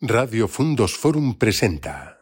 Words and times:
Radio 0.00 0.46
Fundos 0.46 0.94
Forum 0.94 1.34
presenta. 1.34 2.20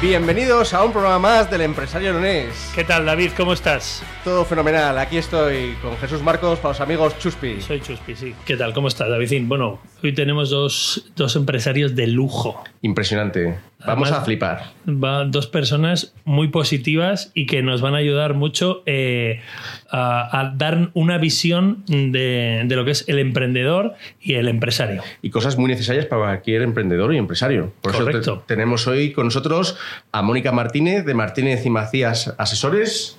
Bienvenidos 0.00 0.74
a 0.74 0.84
un 0.84 0.92
programa 0.92 1.18
más 1.18 1.50
del 1.50 1.62
empresario 1.62 2.12
leonés. 2.12 2.70
¿Qué 2.72 2.84
tal, 2.84 3.04
David? 3.04 3.32
¿Cómo 3.36 3.52
estás? 3.52 4.04
Todo 4.22 4.44
fenomenal. 4.44 4.96
Aquí 4.96 5.16
estoy 5.16 5.74
con 5.82 5.96
Jesús 5.96 6.22
Marcos 6.22 6.60
para 6.60 6.68
los 6.68 6.80
amigos 6.80 7.18
Chuspi. 7.18 7.60
Soy 7.60 7.80
Chuspi, 7.80 8.14
sí. 8.14 8.32
¿Qué 8.44 8.56
tal? 8.56 8.72
¿Cómo 8.74 8.86
estás, 8.86 9.08
Davidín? 9.08 9.48
Bueno, 9.48 9.80
hoy 10.00 10.14
tenemos 10.14 10.50
dos, 10.50 11.10
dos 11.16 11.34
empresarios 11.34 11.96
de 11.96 12.06
lujo. 12.06 12.62
Impresionante. 12.82 13.58
Vamos 13.86 14.08
Además, 14.08 14.22
a 14.22 14.24
flipar. 14.24 14.62
Van 14.86 15.30
dos 15.30 15.46
personas 15.46 16.12
muy 16.24 16.48
positivas 16.48 17.30
y 17.32 17.46
que 17.46 17.62
nos 17.62 17.80
van 17.80 17.94
a 17.94 17.98
ayudar 17.98 18.34
mucho 18.34 18.82
eh, 18.86 19.40
a, 19.88 20.40
a 20.40 20.52
dar 20.56 20.90
una 20.94 21.16
visión 21.18 21.84
de, 21.86 22.62
de 22.66 22.76
lo 22.76 22.84
que 22.84 22.90
es 22.90 23.04
el 23.08 23.20
emprendedor 23.20 23.94
y 24.20 24.34
el 24.34 24.48
empresario. 24.48 25.02
Y 25.22 25.30
cosas 25.30 25.56
muy 25.56 25.68
necesarias 25.70 26.06
para 26.06 26.22
cualquier 26.22 26.62
emprendedor 26.62 27.14
y 27.14 27.18
empresario. 27.18 27.72
Por 27.80 27.92
eso 27.94 28.04
Correcto. 28.04 28.38
te- 28.40 28.54
tenemos 28.56 28.88
hoy 28.88 29.12
con 29.12 29.26
nosotros 29.26 29.76
a 30.10 30.22
Mónica 30.22 30.50
Martínez 30.50 31.04
de 31.04 31.14
Martínez 31.14 31.64
y 31.64 31.70
Macías 31.70 32.34
Asesores 32.36 33.16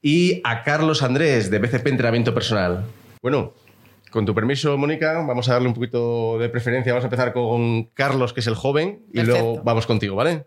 y 0.00 0.40
a 0.42 0.62
Carlos 0.62 1.02
Andrés 1.02 1.50
de 1.50 1.58
BCP 1.58 1.86
Entrenamiento 1.88 2.32
Personal. 2.32 2.84
Bueno, 3.20 3.52
con 4.10 4.24
tu 4.26 4.34
permiso, 4.34 4.76
Mónica, 4.78 5.12
vamos 5.26 5.48
a 5.48 5.54
darle 5.54 5.68
un 5.68 5.74
poquito 5.74 6.38
de 6.38 6.48
preferencia. 6.48 6.92
Vamos 6.92 7.04
a 7.04 7.08
empezar 7.08 7.32
con 7.32 7.84
Carlos, 7.94 8.32
que 8.32 8.40
es 8.40 8.46
el 8.46 8.54
joven, 8.54 9.00
y 9.12 9.16
Perfecto. 9.16 9.40
luego 9.40 9.62
vamos 9.64 9.86
contigo, 9.86 10.16
¿vale? 10.16 10.44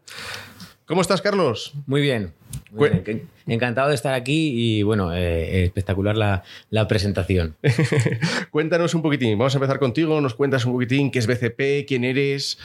¿Cómo 0.86 1.02
estás, 1.02 1.22
Carlos? 1.22 1.74
Muy 1.86 2.02
bien. 2.02 2.34
Muy 2.72 2.90
Cue- 2.90 3.04
bien. 3.06 3.30
Encantado 3.48 3.90
de 3.90 3.96
estar 3.96 4.14
aquí 4.14 4.52
y 4.54 4.84
bueno, 4.84 5.14
eh, 5.14 5.64
espectacular 5.64 6.18
la, 6.18 6.44
la 6.70 6.88
presentación. 6.88 7.56
Cuéntanos 8.52 8.94
un 8.94 9.02
poquitín. 9.02 9.38
Vamos 9.38 9.54
a 9.56 9.58
empezar 9.58 9.80
contigo. 9.80 10.20
Nos 10.22 10.34
cuentas 10.34 10.66
un 10.66 10.74
poquitín 10.74 11.12
qué 11.12 11.20
es 11.20 11.28
BCP, 11.28 11.88
quién 11.88 12.04
eres, 12.04 12.58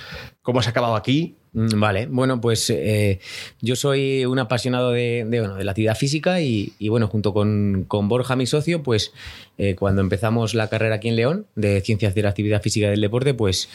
cómo 0.43 0.59
has 0.61 0.69
acabado 0.69 0.97
aquí. 0.97 1.37
Mm, 1.57 1.81
Vale, 1.81 2.07
bueno, 2.07 2.39
pues 2.39 2.69
eh, 2.69 3.19
yo 3.62 3.77
soy 3.77 4.27
un 4.27 4.39
apasionado 4.39 4.91
de, 4.93 5.25
bueno, 5.27 5.55
de 5.55 5.65
la 5.65 5.71
actividad 5.71 5.97
física 5.97 6.43
y, 6.43 6.75
bueno, 6.91 7.09
junto 7.09 7.33
con, 7.33 7.87
con 7.89 8.11
Borja, 8.11 8.37
mi 8.37 8.45
socio, 8.45 8.83
pues 8.83 9.15
eh, 9.57 9.75
cuando 9.75 10.03
empezamos 10.03 10.53
la 10.53 10.69
carrera 10.69 10.97
aquí 10.97 11.09
en 11.09 11.17
León 11.17 11.47
de 11.55 11.81
Ciencias 11.81 12.15
de 12.15 12.23
la 12.23 12.29
Actividad 12.29 12.61
Física 12.61 12.89
y 12.89 12.91
del 12.91 13.01
Deporte, 13.01 13.33
pues 13.33 13.71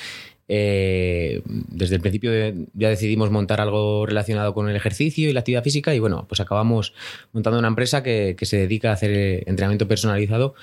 eh, 0.53 1.41
desde 1.45 1.95
el 1.95 2.01
principio 2.01 2.29
ya 2.73 2.89
decidimos 2.89 3.31
montar 3.31 3.61
algo 3.61 4.05
relacionado 4.05 4.53
con 4.53 4.69
el 4.69 4.75
ejercicio 4.75 5.29
y 5.29 5.33
la 5.33 5.39
actividad 5.39 5.63
física 5.63 5.95
y 5.95 5.99
bueno, 5.99 6.25
pues 6.27 6.41
acabamos 6.41 6.93
montando 7.31 7.57
una 7.57 7.69
empresa 7.69 8.03
que, 8.03 8.35
que 8.37 8.45
se 8.45 8.57
dedica 8.57 8.89
a 8.89 8.93
hacer 8.93 9.11
eh, 9.11 9.43
entrenamiento 9.47 9.87
personalizado 9.87 10.53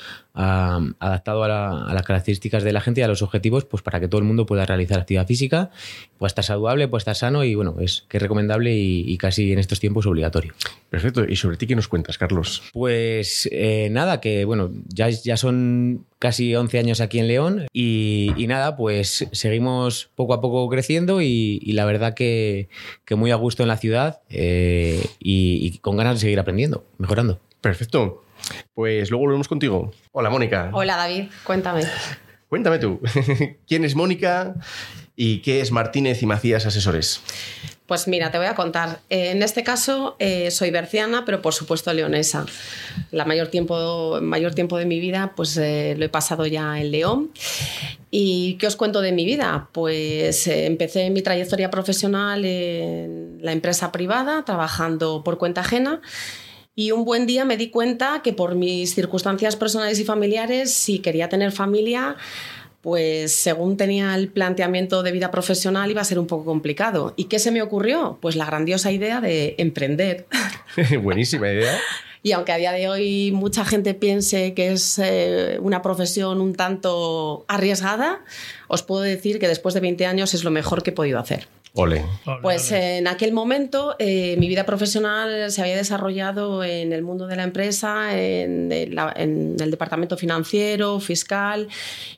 a- 0.41 0.81
adaptado 1.01 1.43
a, 1.43 1.49
la- 1.49 1.85
a 1.87 1.93
las 1.93 2.03
características 2.05 2.63
de 2.63 2.73
la 2.73 2.81
gente 2.81 3.01
y 3.01 3.05
a 3.05 3.09
los 3.09 3.23
objetivos, 3.23 3.65
pues 3.65 3.83
para 3.83 3.99
que 4.01 4.07
todo 4.09 4.21
el 4.21 4.27
mundo 4.27 4.47
pueda 4.47 4.65
realizar 4.65 5.01
actividad 5.01 5.27
física, 5.27 5.71
pueda 6.17 6.29
estar 6.29 6.45
saludable, 6.45 6.87
pueda 6.89 6.99
estar 7.01 7.17
sano 7.17 7.43
y 7.45 7.55
bueno, 7.55 7.77
es 7.81 8.05
que 8.09 8.19
es 8.19 8.23
recomendable 8.23 8.75
y, 8.77 9.05
y 9.11 9.19
casi 9.19 9.53
en 9.53 9.59
estos 9.59 9.81
tiempos 9.81 10.07
obligatorio. 10.07 10.55
Perfecto. 10.91 11.25
¿Y 11.29 11.37
sobre 11.37 11.57
ti 11.57 11.67
qué 11.67 11.75
nos 11.77 11.89
cuentas, 11.89 12.17
Carlos? 12.19 12.63
Pues 12.73 13.49
eh, 13.53 13.89
nada, 13.91 14.21
que 14.21 14.45
bueno, 14.45 14.71
ya, 14.87 15.09
ya 15.11 15.37
son 15.37 16.07
casi 16.19 16.55
11 16.55 16.79
años 16.79 17.01
aquí 17.01 17.19
en 17.19 17.29
León 17.29 17.67
y, 17.73 18.33
y 18.37 18.47
nada, 18.47 18.77
pues 18.77 19.27
seguimos 19.33 20.11
poco 20.15 20.35
a 20.35 20.41
poco 20.41 20.69
creciendo 20.69 21.21
y, 21.21 21.61
y 21.63 21.73
la 21.73 21.85
verdad 21.85 22.15
que, 22.15 22.69
que 23.05 23.15
muy 23.17 23.31
a 23.33 23.37
gusto 23.37 23.63
en 23.63 23.69
la 23.69 23.77
ciudad 23.77 24.21
eh, 24.31 25.05
y, 25.21 25.59
y 25.67 25.79
con 25.79 25.97
ganas 25.97 26.15
de 26.15 26.21
seguir 26.21 26.39
aprendiendo, 26.41 26.85
mejorando. 26.99 27.39
Perfecto. 27.61 28.23
Pues 28.75 29.11
luego 29.11 29.25
volvemos 29.25 29.49
contigo. 29.49 29.91
Hola, 30.13 30.31
Mónica. 30.31 30.71
Hola 30.73 30.97
David, 30.97 31.25
cuéntame. 31.45 31.83
Cuéntame 32.49 32.79
tú. 32.79 33.01
¿Quién 33.67 33.85
es 33.85 33.95
Mónica 33.95 34.55
y 35.17 35.39
qué 35.43 35.61
es 35.61 35.71
Martínez 35.71 36.23
y 36.23 36.27
Macías 36.27 36.65
Asesores? 36.65 37.21
Pues 37.87 38.07
mira, 38.07 38.31
te 38.31 38.39
voy 38.39 38.47
a 38.47 38.55
contar. 38.55 39.01
Eh, 39.09 39.31
En 39.31 39.43
este 39.43 39.65
caso 39.65 40.17
eh, 40.19 40.51
soy 40.51 40.71
berciana, 40.71 41.25
pero 41.25 41.41
por 41.43 41.55
supuesto 41.55 41.93
leonesa. 41.93 42.45
La 43.11 43.25
mayor 43.25 43.49
tiempo, 43.49 44.19
mayor 44.21 44.55
tiempo 44.55 44.77
de 44.79 44.85
mi 44.87 45.01
vida 45.01 45.33
pues 45.37 45.57
eh, 45.57 45.95
lo 45.99 46.05
he 46.05 46.09
pasado 46.09 46.47
ya 46.47 46.81
en 46.81 46.91
León. 46.91 47.31
¿Y 48.11 48.55
qué 48.55 48.67
os 48.67 48.77
cuento 48.77 49.01
de 49.03 49.13
mi 49.13 49.25
vida? 49.27 49.69
Pues 49.73 50.47
eh, 50.47 50.67
empecé 50.67 51.11
mi 51.11 51.21
trayectoria 51.23 51.71
profesional 51.71 52.45
en 52.45 53.39
la 53.43 53.53
empresa 53.53 53.93
privada, 53.93 54.45
trabajando 54.45 55.23
por 55.25 55.37
cuenta 55.39 55.61
ajena. 55.63 56.01
Y 56.79 56.93
un 56.93 57.05
buen 57.05 57.27
día 57.27 57.45
me 57.45 57.57
di 57.57 57.71
cuenta 57.71 58.23
que 58.23 58.33
por 58.33 58.55
mis 58.55 58.95
circunstancias 58.95 59.57
personales 59.57 59.99
y 59.99 60.05
familiares, 60.05 60.73
si 60.73 61.01
quería 61.01 61.29
tener 61.29 61.51
familia, 61.51 62.15
pues 62.83 63.33
según 63.33 63.77
tenía 63.77 64.15
el 64.15 64.29
planteamiento 64.29 65.03
de 65.03 65.11
vida 65.11 65.33
profesional 65.33 65.91
iba 65.91 66.03
a 66.03 66.05
ser 66.05 66.21
un 66.21 66.29
poco 66.29 66.45
complicado. 66.45 67.15
¿Y 67.17 67.25
qué 67.25 67.41
se 67.41 67.51
me 67.51 67.63
ocurrió? 67.63 68.19
Pues 68.23 68.37
la 68.37 68.45
grandiosa 68.45 68.93
idea 68.93 69.21
de 69.21 69.57
emprender. 69.59 70.29
Buenísima 71.03 71.51
idea. 71.51 71.81
Y 72.23 72.31
aunque 72.31 72.53
a 72.53 72.59
día 72.59 72.71
de 72.71 72.89
hoy 72.89 73.33
mucha 73.33 73.65
gente 73.65 73.95
piense 73.95 74.55
que 74.55 74.71
es 74.71 75.01
eh, 75.03 75.59
una 75.61 75.83
profesión 75.83 76.41
un 76.41 76.55
tanto 76.55 77.45
arriesgada, 77.49 78.21
os 78.69 78.85
puedo 78.85 79.03
decir 79.03 79.41
que 79.41 79.49
después 79.49 79.75
de 79.75 79.81
20 79.81 80.07
años 80.07 80.33
es 80.33 80.45
lo 80.45 80.53
mejor 80.53 80.85
que 80.85 80.91
he 80.91 80.93
podido 80.93 81.19
hacer. 81.19 81.49
Ole. 81.75 82.05
Pues 82.43 82.73
en 82.73 83.07
aquel 83.07 83.33
momento 83.33 83.95
eh, 83.99 84.37
mi 84.39 84.49
vida 84.49 84.65
profesional 84.65 85.51
se 85.53 85.61
había 85.61 85.77
desarrollado 85.77 86.65
en 86.65 86.93
el 86.93 87.03
mundo 87.03 87.27
de 87.27 87.37
la 87.37 87.45
empresa, 87.45 88.19
en 88.19 88.73
el, 88.73 88.95
la- 88.95 89.13
en 89.17 89.57
el 89.61 89.71
departamento 89.71 90.17
financiero, 90.17 90.99
fiscal, 91.01 91.69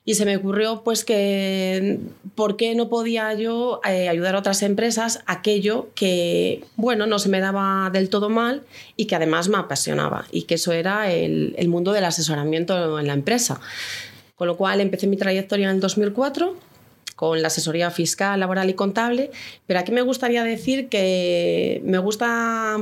y 0.04 0.14
se 0.14 0.24
me 0.24 0.36
ocurrió 0.36 0.82
pues 0.82 1.04
que 1.04 1.98
por 2.34 2.56
qué 2.56 2.74
no 2.74 2.88
podía 2.88 3.34
yo 3.34 3.80
eh, 3.86 4.08
ayudar 4.08 4.34
a 4.36 4.38
otras 4.38 4.62
empresas 4.62 5.20
aquello 5.26 5.88
que, 5.94 6.64
bueno, 6.76 7.06
no 7.06 7.18
se 7.18 7.28
me 7.28 7.40
daba 7.40 7.90
del 7.92 8.08
todo 8.08 8.28
mal 8.30 8.62
y 8.96 9.06
que 9.06 9.16
además 9.16 9.48
me 9.48 9.58
apasionaba, 9.58 10.26
y 10.32 10.42
que 10.42 10.54
eso 10.54 10.72
era 10.72 11.12
el, 11.12 11.54
el 11.58 11.68
mundo 11.68 11.92
del 11.92 12.04
asesoramiento 12.04 12.98
en 12.98 13.06
la 13.06 13.12
empresa. 13.14 13.60
Con 14.36 14.46
lo 14.46 14.56
cual 14.56 14.80
empecé 14.80 15.06
mi 15.06 15.18
trayectoria 15.18 15.68
en 15.68 15.74
el 15.74 15.80
2004 15.80 16.56
con 17.20 17.42
la 17.42 17.48
asesoría 17.48 17.90
fiscal, 17.90 18.40
laboral 18.40 18.70
y 18.70 18.72
contable, 18.72 19.30
pero 19.66 19.78
aquí 19.78 19.92
me 19.92 20.00
gustaría 20.00 20.42
decir 20.42 20.88
que 20.88 21.82
me 21.84 21.98
gusta 21.98 22.78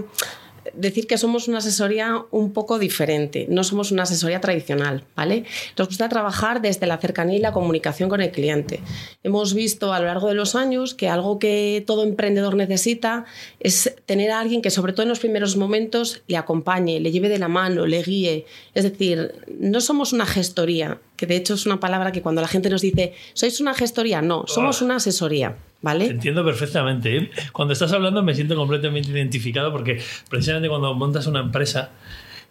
decir 0.75 1.07
que 1.07 1.19
somos 1.19 1.49
una 1.49 1.59
asesoría 1.59 2.25
un 2.31 2.53
poco 2.53 2.79
diferente, 2.79 3.47
no 3.49 3.65
somos 3.65 3.93
una 3.93 4.05
asesoría 4.05 4.41
tradicional, 4.41 5.05
¿vale? 5.17 5.45
Nos 5.77 5.89
gusta 5.89 6.09
trabajar 6.09 6.61
desde 6.61 6.87
la 6.87 6.99
cercanía 6.99 7.37
y 7.37 7.41
la 7.41 7.53
comunicación 7.53 8.09
con 8.09 8.21
el 8.21 8.31
cliente. 8.31 8.81
Hemos 9.23 9.55
visto 9.55 9.93
a 9.93 10.01
lo 10.01 10.07
largo 10.07 10.29
de 10.29 10.35
los 10.35 10.55
años 10.55 10.95
que 10.95 11.09
algo 11.09 11.39
que 11.39 11.85
todo 11.87 12.03
emprendedor 12.03 12.55
necesita 12.55 13.25
es 13.61 13.95
tener 14.07 14.31
a 14.31 14.41
alguien 14.41 14.63
que 14.63 14.71
sobre 14.71 14.93
todo 14.93 15.03
en 15.03 15.09
los 15.09 15.21
primeros 15.21 15.57
momentos 15.57 16.23
le 16.27 16.37
acompañe, 16.37 17.01
le 17.01 17.11
lleve 17.11 17.29
de 17.29 17.39
la 17.39 17.49
mano, 17.49 17.87
le 17.87 18.03
guíe. 18.03 18.47
Es 18.75 18.85
decir, 18.85 19.33
no 19.59 19.81
somos 19.81 20.13
una 20.13 20.27
gestoría, 20.27 21.01
que 21.17 21.27
de 21.27 21.37
hecho 21.37 21.55
es 21.55 21.67
una 21.67 21.81
palabra 21.81 22.13
que 22.13 22.23
cuando 22.23 22.41
la 22.41 22.49
gente 22.49 22.71
nos 22.71 22.83
dice, 22.83 23.15
¿sois 23.35 23.61
una 23.61 23.75
gestoría? 23.75 24.23
No, 24.23 24.45
somos 24.47 24.83
una 24.83 24.97
asesoría, 24.97 25.57
¿vale? 25.83 26.07
entiendo 26.07 26.45
perfectamente. 26.45 27.17
¿eh? 27.17 27.31
Cuando 27.53 27.73
estás 27.73 27.93
hablando 27.93 28.23
me 28.23 28.35
siento 28.35 28.57
completamente 28.57 29.11
identificado 29.11 29.73
porque 29.73 30.01
precisamente 30.29 30.69
cuando 30.69 30.95
montas 30.95 31.27
una 31.27 31.41
empresa 31.41 31.91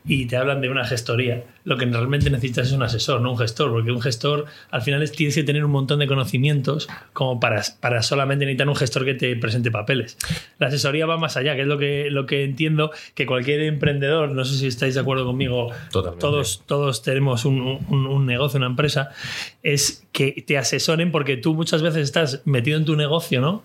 y 0.08 0.26
te 0.26 0.38
hablan 0.38 0.62
de 0.62 0.70
una 0.70 0.86
gestoría, 0.86 1.44
lo 1.66 1.76
que 1.78 1.86
realmente 1.86 2.30
necesitas 2.30 2.68
es 2.68 2.74
un 2.74 2.82
asesor, 2.82 3.20
no 3.20 3.32
un 3.32 3.38
gestor, 3.38 3.72
porque 3.72 3.92
un 3.92 4.00
gestor 4.02 4.46
al 4.72 4.82
final 4.82 5.04
es- 5.04 5.12
tienes 5.12 5.36
que 5.36 5.44
tener 5.44 5.66
un 5.66 5.72
montón 5.72 6.00
de 6.00 6.08
conocimientos 6.08 6.88
como 7.14 7.40
para, 7.40 7.62
para 7.82 8.02
solamente 8.02 8.46
necesitar 8.46 8.70
un 8.70 8.76
gestor 8.76 9.04
que 9.04 9.16
te 9.16 9.36
presente 9.36 9.70
papeles. 9.70 10.18
La 10.60 10.68
asesoría 10.68 11.06
va 11.06 11.18
más 11.18 11.36
allá, 11.36 11.56
que 11.56 11.62
es 11.64 11.68
lo 11.68 11.78
que, 11.78 12.08
lo 12.10 12.26
que 12.26 12.44
entiendo 12.46 12.92
que 13.16 13.26
cualquier 13.26 13.62
emprendedor, 13.64 14.32
no 14.32 14.46
sé 14.46 14.58
si 14.58 14.68
estáis 14.68 14.94
de 14.96 15.02
acuerdo 15.02 15.26
conmigo, 15.26 15.72
Totalmente. 15.92 16.22
todos, 16.22 16.64
todos 16.66 17.02
tenemos 17.04 17.44
un, 17.46 17.60
un- 17.90 18.08
un 18.08 18.26
negocio, 18.26 18.58
una 18.58 18.68
empresa, 18.68 19.10
es 19.64 20.06
que 20.14 20.44
te 20.48 20.58
asesoren 20.58 21.12
porque 21.12 21.36
tú 21.38 21.54
muchas 21.54 21.82
veces 21.82 22.04
estás 22.04 22.42
metido 22.46 22.78
en 22.78 22.86
tu 22.86 22.96
negocio, 22.96 23.42
¿no? 23.42 23.62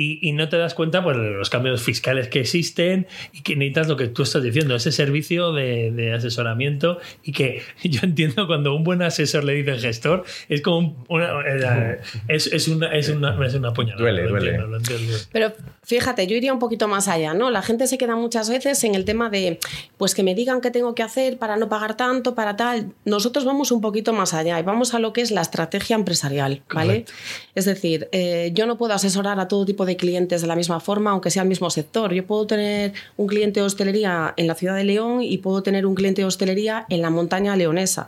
Y, 0.00 0.20
y 0.22 0.30
no 0.32 0.48
te 0.48 0.56
das 0.56 0.74
cuenta 0.74 1.02
pues, 1.02 1.16
de 1.16 1.30
los 1.32 1.50
cambios 1.50 1.82
fiscales 1.82 2.28
que 2.28 2.38
existen 2.40 3.08
y 3.32 3.42
que 3.42 3.56
necesitas 3.56 3.88
lo 3.88 3.96
que 3.96 4.06
tú 4.06 4.22
estás 4.22 4.44
diciendo, 4.44 4.76
ese 4.76 4.92
servicio 4.92 5.52
de, 5.52 5.90
de 5.90 6.12
asesoramiento 6.12 6.98
y 7.24 7.32
que 7.32 7.62
yo 7.82 8.00
entiendo 8.04 8.46
cuando 8.46 8.74
un 8.76 8.84
buen 8.84 9.02
asesor 9.02 9.42
le 9.42 9.54
dice 9.54 9.76
gestor, 9.78 10.24
es 10.48 10.62
como 10.62 10.78
un- 10.78 10.96
una, 11.08 11.40
eh, 11.40 12.00
es, 12.28 12.46
es 12.46 12.68
una, 12.68 12.94
es 12.94 13.08
una, 13.08 13.44
es 13.44 13.54
una 13.54 13.72
puñalada. 13.72 14.02
Duele, 14.02 14.22
lo 14.22 14.28
duele. 14.30 14.46
entiendo, 14.50 14.66
lo 14.68 14.76
entiendo. 14.76 15.16
Pero 15.32 15.52
fíjate, 15.82 16.26
yo 16.28 16.36
iría 16.36 16.52
un 16.52 16.60
poquito 16.60 16.86
más 16.86 17.08
allá, 17.08 17.34
¿no? 17.34 17.50
La 17.50 17.62
gente 17.62 17.88
se 17.88 17.98
queda 17.98 18.14
muchas 18.14 18.48
veces 18.50 18.84
en 18.84 18.94
el 18.94 19.04
tema 19.04 19.30
de, 19.30 19.58
pues 19.96 20.14
que 20.14 20.22
me 20.22 20.36
digan 20.36 20.60
qué 20.60 20.70
tengo 20.70 20.94
que 20.94 21.02
hacer 21.02 21.38
para 21.38 21.56
no 21.56 21.68
pagar 21.68 21.96
tanto, 21.96 22.36
para 22.36 22.54
tal. 22.56 22.92
Nosotros 23.04 23.44
vamos 23.44 23.72
un 23.72 23.80
poquito 23.80 24.12
más 24.12 24.32
allá 24.32 24.60
y 24.60 24.62
vamos 24.62 24.94
a 24.94 25.00
lo 25.00 25.12
que 25.12 25.22
es 25.22 25.32
la 25.32 25.40
estrategia 25.40 25.96
empresarial, 25.96 26.62
¿vale? 26.72 26.88
Correcto. 27.04 27.12
Es 27.56 27.64
decir, 27.64 28.08
eh, 28.12 28.52
yo 28.54 28.66
no 28.66 28.78
puedo 28.78 28.94
asesorar 28.94 29.40
a 29.40 29.48
todo 29.48 29.64
tipo 29.64 29.84
de 29.86 29.87
clientes 29.96 30.40
de 30.40 30.46
la 30.46 30.56
misma 30.56 30.80
forma, 30.80 31.10
aunque 31.10 31.30
sea 31.30 31.42
el 31.42 31.48
mismo 31.48 31.70
sector. 31.70 32.12
Yo 32.12 32.26
puedo 32.26 32.46
tener 32.46 32.92
un 33.16 33.26
cliente 33.26 33.60
de 33.60 33.66
hostelería 33.66 34.34
en 34.36 34.46
la 34.46 34.54
ciudad 34.54 34.76
de 34.76 34.84
León 34.84 35.22
y 35.22 35.38
puedo 35.38 35.62
tener 35.62 35.86
un 35.86 35.94
cliente 35.94 36.22
de 36.22 36.26
hostelería 36.26 36.86
en 36.88 37.02
la 37.02 37.10
montaña 37.10 37.56
leonesa. 37.56 38.06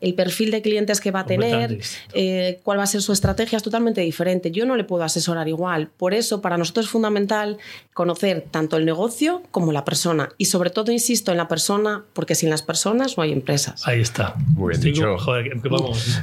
El 0.00 0.14
perfil 0.14 0.50
de 0.50 0.62
clientes 0.62 1.00
que 1.00 1.10
va 1.10 1.20
a 1.20 1.26
tener, 1.26 1.78
eh, 2.14 2.60
cuál 2.62 2.78
va 2.78 2.82
a 2.82 2.86
ser 2.86 3.02
su 3.02 3.12
estrategia, 3.12 3.56
es 3.56 3.62
totalmente 3.62 4.00
diferente. 4.02 4.50
Yo 4.50 4.66
no 4.66 4.76
le 4.76 4.84
puedo 4.84 5.02
asesorar 5.04 5.48
igual. 5.48 5.88
Por 5.96 6.14
eso, 6.14 6.40
para 6.42 6.56
nosotros 6.58 6.86
es 6.86 6.90
fundamental 6.92 7.58
conocer 7.94 8.44
tanto 8.50 8.76
el 8.76 8.84
negocio 8.84 9.42
como 9.50 9.72
la 9.72 9.84
persona. 9.84 10.28
Y 10.38 10.46
sobre 10.46 10.70
todo, 10.70 10.92
insisto, 10.92 11.30
en 11.32 11.38
la 11.38 11.48
persona, 11.48 12.04
porque 12.12 12.34
sin 12.34 12.50
las 12.50 12.62
personas 12.62 13.16
no 13.16 13.22
hay 13.22 13.32
empresas. 13.32 13.86
Ahí 13.88 14.00
está. 14.00 14.34
Muy 14.54 14.70
bien 14.70 14.80
dicho. 14.82 15.02
como- 15.02 15.18
Joder, 15.18 15.50
vamos. 15.70 16.20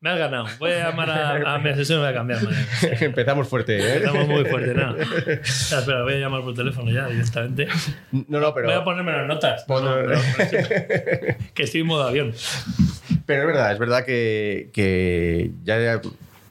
Me 0.00 0.10
has 0.10 0.18
ganado. 0.18 0.46
Voy 0.58 0.70
a 0.72 0.88
llamar 0.90 1.10
a, 1.10 1.54
a 1.54 1.58
mi 1.58 1.70
asesor 1.70 1.96
y 1.96 1.98
me 2.00 2.04
voy 2.06 2.12
a 2.12 2.14
cambiar. 2.14 2.42
mañana. 2.42 2.66
Empezamos 3.00 3.48
fuerte, 3.48 3.78
¿eh? 3.78 3.96
Estamos 3.98 4.26
muy 4.28 4.44
fuertes, 4.44 4.74
¿no? 4.74 4.96
Espera, 4.96 6.02
voy 6.02 6.14
a 6.14 6.18
llamar 6.18 6.42
por 6.42 6.54
teléfono 6.54 6.90
ya 6.90 7.06
directamente. 7.08 7.68
No, 8.12 8.40
no, 8.40 8.54
pero, 8.54 8.68
Voy 8.68 8.76
a 8.76 8.84
ponerme 8.84 9.12
las 9.12 9.26
notas. 9.26 9.64
Pon- 9.64 9.84
No, 9.84 10.02
no, 10.02 10.08
no, 10.14 10.18
que 11.54 11.62
estoy 11.62 11.80
en 11.82 11.86
modo 11.86 12.04
avión. 12.04 12.32
Pero 13.30 13.42
es 13.42 13.46
verdad, 13.46 13.72
es 13.72 13.78
verdad 13.78 14.04
que, 14.04 15.52
ya, 15.62 16.00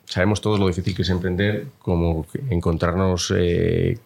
sabemos 0.06 0.40
todos 0.40 0.62
lo 0.62 0.68
difícil 0.68 0.96
que 0.96 1.02
es 1.02 1.10
emprender, 1.10 1.66
como 1.80 2.26
encontrarnos 2.50 3.34
eh, 3.36 3.98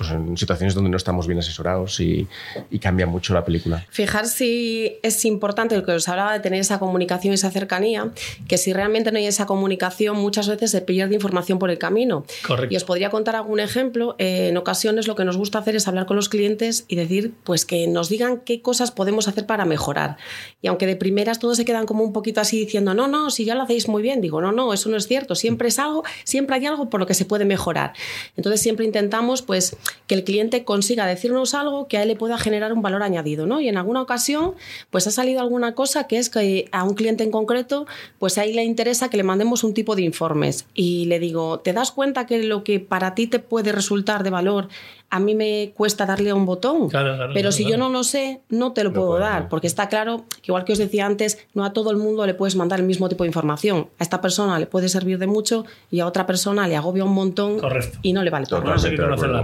pues 0.00 0.12
en 0.12 0.34
situaciones 0.38 0.74
donde 0.74 0.88
no 0.88 0.96
estamos 0.96 1.26
bien 1.26 1.40
asesorados 1.40 2.00
y, 2.00 2.26
y 2.70 2.78
cambia 2.78 3.04
mucho 3.04 3.34
la 3.34 3.44
película. 3.44 3.84
Fijar 3.90 4.26
si 4.26 4.96
es 5.02 5.26
importante 5.26 5.76
lo 5.76 5.84
que 5.84 5.92
os 5.92 6.08
hablaba 6.08 6.32
de 6.32 6.40
tener 6.40 6.58
esa 6.58 6.78
comunicación 6.78 7.32
y 7.32 7.34
esa 7.34 7.50
cercanía, 7.50 8.10
que 8.48 8.56
si 8.56 8.72
realmente 8.72 9.12
no 9.12 9.18
hay 9.18 9.26
esa 9.26 9.44
comunicación, 9.44 10.16
muchas 10.16 10.48
veces 10.48 10.70
se 10.70 10.80
pierde 10.80 11.14
información 11.14 11.58
por 11.58 11.68
el 11.68 11.76
camino. 11.76 12.24
Correcto. 12.46 12.72
Y 12.72 12.78
os 12.78 12.84
podría 12.84 13.10
contar 13.10 13.36
algún 13.36 13.60
ejemplo. 13.60 14.16
Eh, 14.16 14.48
en 14.48 14.56
ocasiones 14.56 15.06
lo 15.06 15.16
que 15.16 15.26
nos 15.26 15.36
gusta 15.36 15.58
hacer 15.58 15.76
es 15.76 15.86
hablar 15.86 16.06
con 16.06 16.16
los 16.16 16.30
clientes 16.30 16.86
y 16.88 16.96
decir, 16.96 17.34
pues 17.44 17.66
que 17.66 17.86
nos 17.86 18.08
digan 18.08 18.40
qué 18.40 18.62
cosas 18.62 18.92
podemos 18.92 19.28
hacer 19.28 19.44
para 19.44 19.66
mejorar. 19.66 20.16
Y 20.62 20.68
aunque 20.68 20.86
de 20.86 20.96
primeras 20.96 21.40
todos 21.40 21.58
se 21.58 21.66
quedan 21.66 21.84
como 21.84 22.04
un 22.04 22.14
poquito 22.14 22.40
así 22.40 22.58
diciendo, 22.58 22.94
no, 22.94 23.06
no, 23.06 23.28
si 23.28 23.44
ya 23.44 23.54
lo 23.54 23.64
hacéis 23.64 23.86
muy 23.86 24.00
bien, 24.00 24.22
digo, 24.22 24.40
no, 24.40 24.50
no, 24.50 24.72
eso 24.72 24.88
no 24.88 24.96
es 24.96 25.06
cierto. 25.06 25.34
Siempre 25.34 25.68
es 25.68 25.78
algo, 25.78 26.04
siempre 26.24 26.56
hay 26.56 26.64
algo 26.64 26.88
por 26.88 27.00
lo 27.00 27.06
que 27.06 27.12
se 27.12 27.26
puede 27.26 27.44
mejorar. 27.44 27.92
Entonces 28.38 28.62
siempre 28.62 28.86
intentamos, 28.86 29.42
pues, 29.42 29.76
que 30.06 30.14
el 30.14 30.24
cliente 30.24 30.64
consiga 30.64 31.06
decirnos 31.06 31.54
algo 31.54 31.88
que 31.88 31.98
a 31.98 32.02
él 32.02 32.08
le 32.08 32.16
pueda 32.16 32.38
generar 32.38 32.72
un 32.72 32.82
valor 32.82 33.02
añadido, 33.02 33.46
¿no? 33.46 33.60
Y 33.60 33.68
en 33.68 33.76
alguna 33.76 34.02
ocasión, 34.02 34.54
pues 34.90 35.06
ha 35.06 35.10
salido 35.10 35.40
alguna 35.40 35.74
cosa 35.74 36.06
que 36.06 36.18
es 36.18 36.30
que 36.30 36.68
a 36.72 36.84
un 36.84 36.94
cliente 36.94 37.24
en 37.24 37.30
concreto, 37.30 37.86
pues 38.18 38.38
ahí 38.38 38.52
le 38.52 38.64
interesa 38.64 39.10
que 39.10 39.16
le 39.16 39.22
mandemos 39.22 39.64
un 39.64 39.74
tipo 39.74 39.96
de 39.96 40.02
informes. 40.02 40.66
Y 40.74 41.06
le 41.06 41.18
digo, 41.18 41.60
¿te 41.60 41.72
das 41.72 41.92
cuenta 41.92 42.26
que 42.26 42.42
lo 42.42 42.64
que 42.64 42.80
para 42.80 43.14
ti 43.14 43.26
te 43.26 43.38
puede 43.38 43.72
resultar 43.72 44.22
de 44.22 44.30
valor, 44.30 44.68
a 45.10 45.18
mí 45.20 45.34
me 45.34 45.72
cuesta 45.74 46.06
darle 46.06 46.30
a 46.30 46.34
un 46.36 46.46
botón? 46.46 46.88
Claro, 46.88 47.16
claro, 47.16 47.32
Pero 47.34 47.40
claro, 47.48 47.52
si 47.52 47.64
claro. 47.64 47.76
yo 47.76 47.82
no 47.84 47.90
lo 47.90 48.04
sé, 48.04 48.40
no 48.48 48.72
te 48.72 48.84
lo 48.84 48.90
No 48.90 48.94
puedo 49.00 49.18
dar, 49.18 49.42
no. 49.42 49.48
porque 49.48 49.66
está 49.66 49.88
claro 49.88 50.24
que 50.40 50.50
igual 50.52 50.64
que 50.64 50.72
os 50.72 50.78
decía 50.78 51.04
antes, 51.06 51.38
no 51.52 51.64
a 51.64 51.72
todo 51.72 51.90
el 51.90 51.96
mundo 51.96 52.24
le 52.26 52.34
puedes 52.34 52.54
mandar 52.56 52.78
el 52.80 52.86
mismo 52.86 53.08
tipo 53.08 53.24
de 53.24 53.28
información. 53.28 53.88
A 53.98 54.02
esta 54.04 54.20
persona 54.20 54.58
le 54.58 54.66
puede 54.66 54.88
servir 54.88 55.18
de 55.18 55.26
mucho 55.26 55.64
y 55.90 56.00
a 56.00 56.06
otra 56.06 56.26
persona 56.26 56.68
le 56.68 56.76
agobia 56.76 57.04
un 57.04 57.12
montón 57.12 57.58
Correcto. 57.58 57.98
y 58.02 58.12
no 58.12 58.22
le 58.22 58.30
vale 58.30 58.46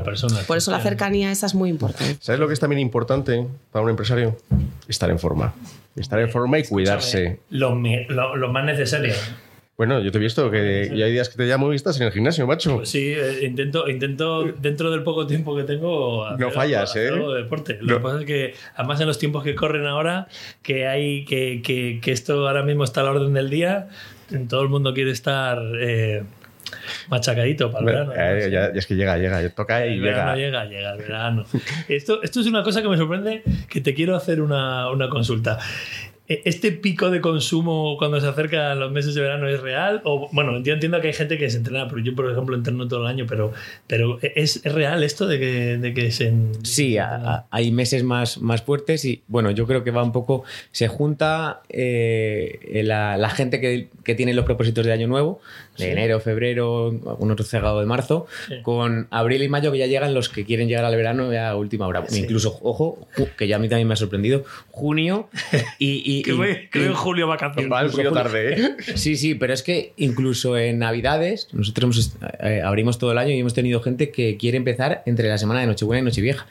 personas. 0.04 0.44
Por 0.44 0.56
eso 0.56 0.70
la 0.70 0.80
cercanía 0.80 1.30
esa 1.32 1.46
es 1.46 1.54
muy 1.54 1.68
importante. 1.70 2.16
¿Sabes 2.20 2.38
lo 2.40 2.46
que 2.46 2.54
es 2.54 2.60
también 2.60 2.78
importante 2.80 3.46
para 3.72 3.82
un 3.84 3.90
empresario? 3.90 4.36
Estar 4.88 5.10
en 5.10 5.18
forma. 5.18 5.52
Estar 5.96 6.20
en 6.20 6.30
forma 6.30 6.58
y 6.58 6.64
cuidarse. 6.64 7.40
Lo- 7.50 7.74
lo 8.36 8.52
más 8.52 8.64
necesario. 8.64 9.14
Bueno, 9.76 10.00
yo 10.00 10.10
te 10.10 10.16
he 10.16 10.20
visto 10.22 10.50
que 10.50 10.90
ya 10.96 11.04
hay 11.04 11.12
días 11.12 11.28
que 11.28 11.36
te 11.36 11.44
llamo 11.44 11.70
y 11.72 11.76
estás 11.76 12.00
en 12.00 12.06
el 12.06 12.12
gimnasio, 12.12 12.46
macho. 12.46 12.76
Pues 12.76 12.88
sí, 12.88 13.12
eh, 13.14 13.40
intento, 13.44 13.86
intento 13.90 14.44
dentro 14.44 14.90
del 14.90 15.02
poco 15.02 15.26
tiempo 15.26 15.54
que 15.54 15.64
tengo. 15.64 16.24
hacer 16.24 16.40
No 16.40 16.50
fallas, 16.50 16.80
algo- 16.80 16.90
hacer 16.90 17.12
¿eh? 17.12 17.14
algo 17.16 17.34
de 17.34 17.42
deporte. 17.42 17.78
Lo 17.82 17.86
No. 17.86 17.96
que 17.98 18.02
pasa 18.02 18.20
es 18.20 18.24
que, 18.26 18.54
además, 18.74 19.00
en 19.02 19.06
los 19.08 19.18
tiempos 19.18 19.44
que 19.44 19.54
corren 19.54 19.84
ahora, 19.86 20.28
que 20.62 20.86
hay 20.86 21.26
que, 21.26 21.60
que, 21.62 22.00
que 22.02 22.10
esto 22.12 22.48
ahora 22.48 22.62
mismo 22.62 22.84
está 22.84 23.02
a 23.02 23.04
la 23.04 23.10
orden 23.10 23.34
del 23.34 23.50
día, 23.50 23.88
todo 24.48 24.62
el 24.62 24.70
mundo 24.70 24.94
quiere 24.94 25.10
estar 25.10 25.58
eh, 25.78 26.22
machacadito 27.10 27.70
para 27.70 27.80
el 27.80 27.86
verano. 27.86 28.12
Eh, 28.16 28.48
ya, 28.50 28.72
ya 28.72 28.78
es 28.78 28.86
que 28.86 28.94
llega, 28.94 29.18
llega, 29.18 29.42
ya 29.42 29.50
toca 29.50 29.86
y 29.86 29.92
El 29.94 30.00
verano 30.00 30.34
llega. 30.36 30.64
llega, 30.64 30.74
llega 30.74 30.92
el 30.94 30.98
verano. 31.02 31.44
Esto, 31.86 32.22
esto 32.22 32.40
es 32.40 32.46
una 32.46 32.62
cosa 32.62 32.80
que 32.80 32.88
me 32.88 32.96
sorprende, 32.96 33.42
que 33.68 33.82
te 33.82 33.92
quiero 33.92 34.16
hacer 34.16 34.40
una, 34.40 34.90
una 34.90 35.10
consulta. 35.10 35.58
E- 36.28 36.42
¿Este 36.44 36.72
pico 36.72 37.10
de 37.10 37.20
consumo 37.20 37.96
cuando 37.98 38.20
se 38.20 38.26
acerca 38.26 38.72
a 38.72 38.74
los 38.74 38.90
meses 38.92 39.14
de 39.14 39.20
verano 39.20 39.48
es 39.48 39.60
real? 39.60 40.00
O, 40.04 40.28
bueno, 40.32 40.60
yo 40.62 40.74
entiendo 40.74 41.00
que 41.00 41.08
hay 41.08 41.12
gente 41.12 41.38
que 41.38 41.48
se 41.50 41.58
entrena, 41.58 41.86
pero 41.88 42.00
yo, 42.02 42.14
por 42.14 42.30
ejemplo, 42.30 42.56
entreno 42.56 42.88
todo 42.88 43.02
el 43.02 43.06
año, 43.06 43.26
pero, 43.28 43.52
pero 43.86 44.18
¿es, 44.22 44.64
es 44.64 44.72
real 44.72 45.02
esto 45.04 45.26
de 45.26 45.38
que, 45.38 45.76
de 45.78 45.94
que 45.94 46.10
se... 46.10 46.32
Sí, 46.62 46.98
a- 46.98 47.14
a- 47.16 47.46
hay 47.50 47.70
meses 47.70 48.02
más, 48.02 48.38
más 48.38 48.62
fuertes 48.62 49.04
y 49.04 49.22
bueno, 49.28 49.50
yo 49.50 49.66
creo 49.66 49.84
que 49.84 49.90
va 49.90 50.02
un 50.02 50.12
poco, 50.12 50.44
se 50.72 50.88
junta 50.88 51.62
eh, 51.68 52.82
la, 52.84 53.16
la 53.16 53.30
gente 53.30 53.60
que, 53.60 53.88
que 54.04 54.14
tiene 54.14 54.34
los 54.34 54.44
propósitos 54.44 54.84
de 54.84 54.92
año 54.92 55.06
nuevo, 55.06 55.40
de 55.78 55.84
Sí. 55.84 55.90
enero, 55.90 56.20
febrero, 56.20 56.88
algún 57.06 57.30
otro 57.30 57.44
cegado 57.44 57.80
de 57.80 57.86
marzo, 57.86 58.26
Sí. 58.48 58.54
con 58.62 59.06
abril 59.10 59.42
y 59.42 59.48
mayo 59.48 59.72
que 59.72 59.78
ya 59.78 59.86
llegan 59.86 60.14
los 60.14 60.28
que 60.28 60.44
quieren 60.44 60.68
llegar 60.68 60.84
al 60.84 60.96
verano 60.96 61.32
ya 61.32 61.50
a 61.50 61.56
última 61.56 61.86
hora. 61.86 62.04
Sí. 62.08 62.20
Incluso, 62.20 62.58
ojo, 62.62 63.06
que 63.36 63.46
ya 63.48 63.56
a 63.56 63.58
mí 63.58 63.68
también 63.68 63.88
me 63.88 63.94
ha 63.94 63.96
sorprendido, 63.96 64.44
junio 64.70 65.28
y... 65.78 66.02
y- 66.04 66.22
Que 66.22 66.30
y- 66.32 66.34
voy- 66.34 66.68
creo 66.70 66.84
y- 66.84 66.86
en 66.88 66.94
julio 66.94 67.26
vacaciones. 67.28 67.66
Frío 67.92 68.10
Julio. 68.10 68.12
tarde, 68.12 68.60
¿eh? 68.60 68.76
Sí, 68.96 69.16
sí, 69.16 69.34
pero 69.34 69.52
es 69.52 69.62
que 69.62 69.92
incluso 69.96 70.56
en 70.56 70.78
Navidades, 70.78 71.48
nosotros 71.52 71.84
hemos, 71.84 72.16
eh, 72.40 72.62
abrimos 72.64 72.98
todo 72.98 73.12
el 73.12 73.18
año 73.18 73.30
y 73.32 73.38
hemos 73.40 73.54
tenido 73.54 73.80
gente 73.80 74.10
que 74.10 74.36
quiere 74.36 74.56
empezar 74.56 75.02
entre 75.06 75.28
la 75.28 75.38
semana 75.38 75.60
de 75.60 75.66
Nochebuena 75.66 76.00
y 76.00 76.04
Nochevieja. 76.04 76.46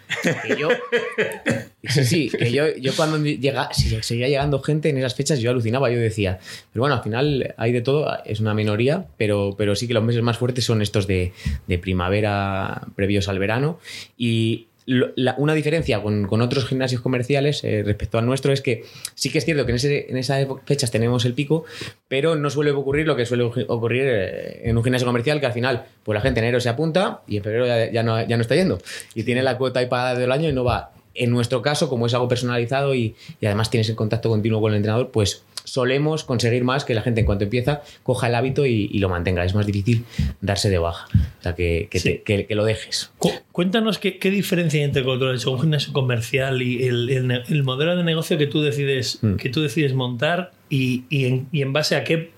Que 0.48 0.56
yo, 0.58 0.70
sí, 1.88 2.04
sí, 2.06 2.30
que 2.30 2.52
yo, 2.52 2.64
yo 2.80 2.92
cuando 2.96 3.18
llega, 3.24 3.70
si 3.74 3.90
seguía 4.02 4.28
llegando 4.28 4.62
gente 4.62 4.90
en 4.90 4.98
esas 4.98 5.16
fechas, 5.16 5.40
yo 5.40 5.52
alucinaba, 5.52 5.90
yo 5.92 5.98
decía, 6.00 6.40
pero 6.74 6.82
bueno, 6.82 6.96
al 6.96 7.04
final 7.04 7.54
hay 7.58 7.72
de 7.72 7.82
todo, 7.82 8.08
es 8.26 8.40
una 8.40 8.54
minoría, 8.54 9.06
pero, 9.18 9.56
pero 9.58 9.76
sí 9.76 9.88
que 9.88 9.94
los 9.94 10.04
meses 10.04 10.22
más 10.22 10.38
fuertes 10.38 10.66
son 10.66 10.82
estos 10.82 11.08
de, 11.08 11.34
de 11.68 11.78
primavera 11.80 12.82
previos 12.96 13.28
al 13.28 13.40
verano 13.40 13.80
y 14.18 14.68
la- 14.88 15.34
una 15.40 15.56
diferencia 15.56 16.04
con, 16.04 16.28
con 16.28 16.42
otros 16.44 16.68
gimnasios 16.68 17.02
comerciales 17.02 17.64
eh, 17.64 17.82
respecto 17.84 18.20
al 18.20 18.26
nuestro 18.28 18.54
es 18.54 18.62
que 18.62 18.84
sí 19.16 19.32
que 19.32 19.40
es 19.40 19.46
cierto 19.46 19.66
que 19.66 19.72
en, 19.72 19.78
ese, 19.78 20.06
en 20.12 20.18
esas 20.18 20.46
fechas 20.66 20.92
tenemos 20.92 21.26
el 21.26 21.34
pico, 21.34 21.66
pero 22.08 22.36
no 22.36 22.52
suele 22.52 22.70
ocurrir 22.70 23.08
lo 23.08 23.16
que 23.16 23.26
suele 23.26 23.44
ocurrir 23.46 24.04
eh, 24.06 24.70
en 24.70 24.78
un 24.78 24.84
gimnasio 24.84 25.08
comercial, 25.08 25.40
que 25.40 25.48
al 25.48 25.54
final 25.54 25.86
pues 26.04 26.14
la 26.16 26.22
gente 26.22 26.40
en 26.40 26.46
enero 26.46 26.60
se 26.60 26.70
apunta 26.70 27.22
y 27.28 27.38
en 27.38 27.44
febrero 27.44 27.66
ya, 27.66 27.92
ya 27.92 28.04
no, 28.04 28.24
ya 28.28 28.38
no 28.38 28.42
está 28.42 28.54
yendo. 28.56 28.78
Y 29.16 29.24
tiene 29.24 29.42
la 29.42 29.58
cuota 29.58 29.80
ahí 29.80 29.88
pagada 29.88 30.14
del 30.20 30.32
año 30.32 30.50
y 30.50 30.54
no 30.54 30.64
va. 30.64 30.92
En 31.16 31.32
nuestro 31.32 31.62
caso, 31.64 31.90
como 31.90 32.06
es 32.06 32.14
algo 32.14 32.28
personalizado 32.28 32.94
y, 32.94 33.16
y 33.42 33.46
además 33.48 33.72
tienes 33.72 33.90
el 33.90 33.96
contacto 33.96 34.30
continuo 34.30 34.62
con 34.62 34.72
el 34.74 34.78
entrenador, 34.78 35.10
pues 35.10 35.44
solemos 35.66 36.24
conseguir 36.24 36.64
más 36.64 36.86
que 36.86 36.94
la 36.94 37.02
gente 37.02 37.20
en 37.20 37.26
cuanto 37.26 37.44
empieza 37.44 37.82
coja 38.04 38.28
el 38.28 38.36
hábito 38.36 38.66
y, 38.66 38.90
y 38.92 39.00
lo 39.00 39.10
mantenga. 39.10 39.44
Es 39.44 39.54
más 39.54 39.66
difícil 39.66 40.06
darse 40.42 40.70
de 40.70 40.78
baja, 40.78 41.08
o 41.40 41.44
sea, 41.44 41.54
que, 41.56 41.88
que, 41.92 42.00
Sí. 42.00 42.10
te- 42.10 42.22
que- 42.24 42.46
que 42.48 42.56
lo 42.56 42.64
dejes. 42.64 43.12
Cu- 43.18 43.32
Cuéntanos 43.52 44.00
qué, 44.00 44.18
qué 44.20 44.30
diferencia 44.32 44.80
hay 44.80 44.86
entre 44.86 45.04
un 45.52 45.60
gimnasio 45.62 45.94
comercial 45.94 46.62
y 46.62 46.84
el, 46.84 47.10
el 47.48 47.64
modelo 47.64 47.96
de 47.98 48.04
negocio 48.04 48.38
que 48.38 48.48
tú 48.48 48.62
decides, 48.62 49.20
Mm. 49.22 49.36
que 49.36 49.50
tú 49.50 49.62
decides 49.62 49.94
montar 49.94 50.52
y, 50.70 51.04
y 51.10 51.26
en, 51.26 51.48
y 51.52 51.62
en 51.62 51.72
base 51.74 51.96
a 51.96 52.04
qué. 52.04 52.32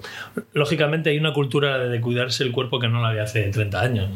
Lógicamente 0.53 1.09
hay 1.09 1.17
una 1.17 1.33
cultura 1.33 1.77
de, 1.79 2.01
cuidarse 2.01 2.43
el 2.43 2.51
cuerpo 2.51 2.79
que 2.79 2.87
no 2.87 3.01
la 3.01 3.09
había 3.09 3.23
hace 3.23 3.41
30 3.43 3.81
años. 3.81 4.09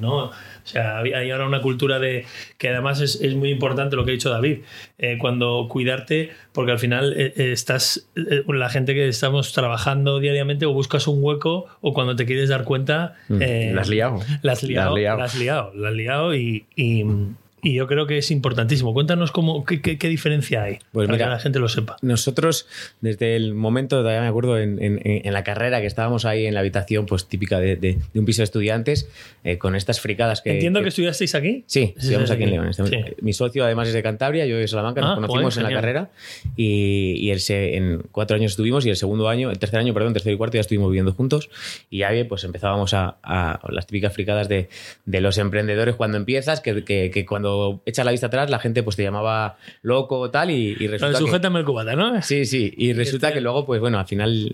¿no? 0.00 0.30
O 0.68 0.70
sea, 0.70 0.98
hay 0.98 1.30
ahora 1.30 1.46
una 1.46 1.62
cultura 1.62 1.98
de 1.98 2.26
que 2.58 2.68
además 2.68 3.00
es, 3.00 3.20
es 3.22 3.34
muy 3.34 3.50
importante 3.50 3.96
lo 3.96 4.04
que 4.04 4.10
ha 4.10 4.12
dicho 4.12 4.28
David, 4.28 4.58
eh, 4.98 5.16
cuando 5.18 5.66
cuidarte, 5.70 6.30
porque 6.52 6.72
al 6.72 6.78
final 6.78 7.14
eh, 7.16 7.32
eh, 7.36 7.52
estás, 7.52 8.08
eh, 8.16 8.42
la 8.48 8.68
gente 8.68 8.92
que 8.94 9.08
estamos 9.08 9.52
trabajando 9.54 10.18
diariamente 10.20 10.66
o 10.66 10.72
buscas 10.72 11.08
un 11.08 11.22
hueco 11.22 11.66
o 11.80 11.94
cuando 11.94 12.16
te 12.16 12.26
quieres 12.26 12.48
dar 12.50 12.64
cuenta... 12.64 13.14
Mm, 13.28 13.40
La 13.74 13.80
has 13.80 13.88
liado. 13.88 14.20
la 14.42 14.52
has 14.52 14.62
liado, 14.62 14.96
La 14.98 15.24
has 15.24 15.34
liado. 15.38 15.72
la 15.74 15.88
has 15.88 15.94
liado, 15.94 16.34
y- 16.34 16.66
y 17.62 17.74
yo 17.74 17.86
creo 17.86 18.06
que 18.06 18.18
es 18.18 18.30
importantísimo. 18.30 18.92
Cuéntanos 18.94 19.32
cómo, 19.32 19.64
qué, 19.64 19.80
qué- 19.80 19.98
qué 19.98 20.08
diferencia 20.08 20.62
hay 20.62 20.78
Pues 20.92 21.06
para 21.06 21.16
mira, 21.16 21.26
que 21.26 21.30
la 21.32 21.38
gente 21.40 21.58
lo 21.58 21.68
sepa. 21.68 21.96
Nosotros, 22.02 22.66
desde 23.00 23.36
el 23.36 23.54
momento, 23.54 23.96
todavía 23.98 24.20
me 24.20 24.28
acuerdo, 24.28 24.58
en, 24.58 24.82
en- 24.82 25.00
en 25.04 25.32
la 25.32 25.44
carrera 25.44 25.80
que 25.80 25.86
estábamos 25.86 26.24
ahí 26.24 26.46
en 26.46 26.54
la 26.54 26.60
habitación, 26.60 27.06
pues 27.06 27.26
típica 27.28 27.58
de, 27.60 27.76
de- 27.76 27.98
de 28.12 28.20
un 28.20 28.24
piso 28.26 28.42
de 28.42 28.44
estudiantes, 28.44 29.08
eh, 29.44 29.58
con 29.58 29.74
estas 29.74 30.00
fricadas 30.00 30.40
que. 30.40 30.52
Entiendo 30.52 30.82
que, 30.82 30.88
estudiasteis 30.88 31.34
aquí. 31.34 31.64
Sí, 31.66 31.94
estudiamos 31.96 32.30
aquí 32.30 32.42
en. 32.44 32.50
León. 32.50 32.68
Estamos- 32.68 32.90
Sí. 32.90 32.98
Mi 33.20 33.32
socio, 33.32 33.64
además, 33.64 33.88
es 33.88 33.94
de 33.94 34.02
Cantabria, 34.02 34.46
yo 34.46 34.56
de 34.56 34.66
Salamanca, 34.68 35.00
nos 35.00 35.10
Ah, 35.10 35.14
conocimos 35.16 35.54
joder, 35.54 35.66
en 35.68 35.74
la 35.74 35.80
carrera 35.80 36.10
y, 36.56 37.30
y 37.30 37.38
se- 37.38 37.76
en 37.76 38.02
cuatro 38.12 38.36
años 38.36 38.52
estuvimos 38.52 38.84
y 38.86 38.90
el 38.90 38.96
segundo 38.96 39.28
año, 39.28 39.50
el 39.50 39.58
tercer 39.58 39.78
año, 39.80 39.94
perdón, 39.94 40.12
tercero 40.12 40.34
y 40.34 40.38
cuarto 40.38 40.54
ya 40.56 40.60
estuvimos 40.60 40.90
viviendo 40.90 41.12
juntos 41.12 41.50
y 41.90 41.98
ya 41.98 42.10
pues 42.28 42.44
empezábamos 42.44 42.94
a, 42.94 43.16
a 43.22 43.60
las 43.70 43.86
típicas 43.86 44.12
fricadas 44.14 44.48
de, 44.48 44.68
de 45.04 45.20
los 45.20 45.38
emprendedores 45.38 45.94
cuando 45.94 46.16
empiezas, 46.16 46.60
que, 46.60 46.84
que- 46.84 47.10
que 47.10 47.26
cuando 47.26 47.47
echas 47.86 48.04
la 48.04 48.12
vista 48.12 48.26
atrás 48.28 48.50
la 48.50 48.58
gente 48.58 48.82
pues 48.82 48.96
te 48.96 49.02
llamaba 49.02 49.56
loco 49.82 50.18
o 50.18 50.30
tal 50.30 50.50
y, 50.50 50.74
resulta 50.74 51.18
que... 51.18 51.24
sujétame 51.24 51.58
el 51.60 51.64
cubata, 51.64 51.94
¿no? 51.96 52.20
Sí, 52.22 52.44
sí, 52.44 52.72
y 52.76 52.92
resulta 52.92 53.28
Este- 53.28 53.38
que 53.38 53.40
luego, 53.42 53.66
pues 53.66 53.80
bueno, 53.80 53.98
al 53.98 54.06
final 54.06 54.52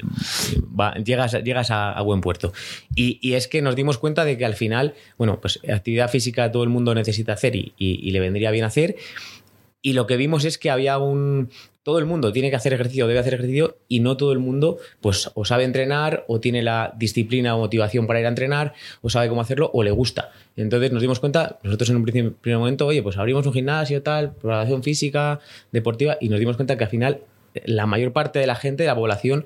va- 0.79 0.95
llegas, 0.95 1.33
llegas 1.45 1.71
a, 1.71 1.93
a 1.93 2.03
buen 2.03 2.21
puerto. 2.21 2.53
Y, 2.95 3.19
y 3.23 3.35
es 3.35 3.49
que 3.49 3.63
nos 3.63 3.77
dimos 3.77 3.99
cuenta 3.99 4.25
de 4.25 4.37
que 4.39 4.45
al 4.45 4.55
final, 4.55 4.95
bueno, 5.19 5.41
pues 5.41 5.61
actividad 5.69 6.11
física 6.11 6.51
todo 6.53 6.63
el 6.65 6.69
mundo 6.71 6.95
necesita 6.95 7.33
hacer 7.35 7.57
y- 7.57 7.73
y 7.79 8.11
le 8.11 8.21
vendría 8.21 8.51
bien 8.51 8.65
hacer. 8.65 8.97
Y 9.83 9.93
lo 9.93 10.07
que 10.07 10.17
vimos 10.17 10.45
es 10.47 10.57
que 10.57 10.71
había 10.71 10.97
un, 10.99 11.51
todo 11.85 11.99
el 11.99 12.07
mundo 12.07 12.33
tiene 12.33 12.51
que 12.51 12.57
hacer 12.57 12.73
ejercicio, 12.73 13.07
debe 13.07 13.21
hacer 13.21 13.35
ejercicio 13.35 13.77
y 13.89 14.01
no 14.01 14.17
todo 14.17 14.33
el 14.33 14.41
mundo 14.41 14.79
pues 15.01 15.31
o 15.35 15.45
sabe 15.45 15.65
entrenar 15.65 16.25
o 16.27 16.41
tiene 16.41 16.63
la 16.63 16.95
disciplina 16.97 17.55
o 17.55 17.59
motivación 17.59 18.07
para 18.09 18.19
ir 18.19 18.27
a 18.27 18.31
entrenar 18.31 18.73
o 19.03 19.11
sabe 19.11 19.29
cómo 19.29 19.43
hacerlo 19.43 19.71
o 19.73 19.83
le 19.85 19.93
gusta. 19.93 20.33
Entonces 20.57 20.91
nos 20.91 21.03
dimos 21.03 21.21
cuenta, 21.21 21.61
nosotros 21.63 21.91
en 21.91 21.97
un 21.97 22.05
primer 22.05 22.59
momento, 22.59 22.87
oye, 22.87 23.03
pues 23.03 23.19
abrimos 23.19 23.47
un 23.47 23.53
gimnasio 23.53 24.03
tal, 24.03 24.35
programación 24.35 24.83
física, 24.83 25.41
deportiva 25.71 26.17
y 26.21 26.31
nos 26.31 26.41
dimos 26.41 26.57
cuenta 26.57 26.77
que 26.79 26.85
al 26.85 26.91
final 26.91 27.21
eh, 27.55 27.63
la 27.67 27.87
mayor 27.87 28.13
parte 28.13 28.39
de 28.39 28.47
la 28.47 28.57
gente, 28.57 28.83
de 28.83 28.89
la 28.89 28.95
población, 28.95 29.45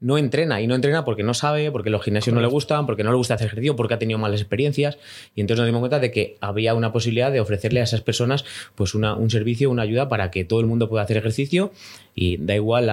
no 0.00 0.16
entrena 0.16 0.60
y 0.60 0.66
no 0.66 0.74
entrena 0.74 1.04
porque 1.04 1.22
no 1.22 1.34
sabe, 1.34 1.72
porque 1.72 1.90
los 1.90 2.02
gimnasios 2.02 2.34
no 2.34 2.40
le 2.40 2.46
gustan, 2.46 2.86
porque 2.86 3.02
no 3.02 3.10
le 3.10 3.16
gusta 3.16 3.34
hacer 3.34 3.48
ejercicio, 3.48 3.74
porque 3.74 3.94
ha 3.94 3.98
tenido 3.98 4.18
malas 4.18 4.40
experiencias. 4.40 4.98
Y 5.34 5.40
entonces 5.40 5.60
nos 5.60 5.66
dimos 5.66 5.80
cuenta 5.80 5.98
de 5.98 6.10
que 6.10 6.36
había 6.40 6.74
una 6.74 6.92
posibilidad 6.92 7.32
de 7.32 7.40
ofrecerle 7.40 7.80
a 7.80 7.84
esas 7.84 8.00
personas 8.00 8.44
pues 8.74 8.94
una, 8.94 9.14
un 9.14 9.30
servicio, 9.30 9.70
una 9.70 9.82
ayuda 9.82 10.08
para 10.08 10.30
que 10.30 10.44
todo 10.44 10.60
el 10.60 10.66
mundo 10.66 10.88
pueda 10.88 11.02
hacer 11.02 11.16
ejercicio 11.16 11.72
y 12.18 12.36
da 12.38 12.54
igual 12.54 12.90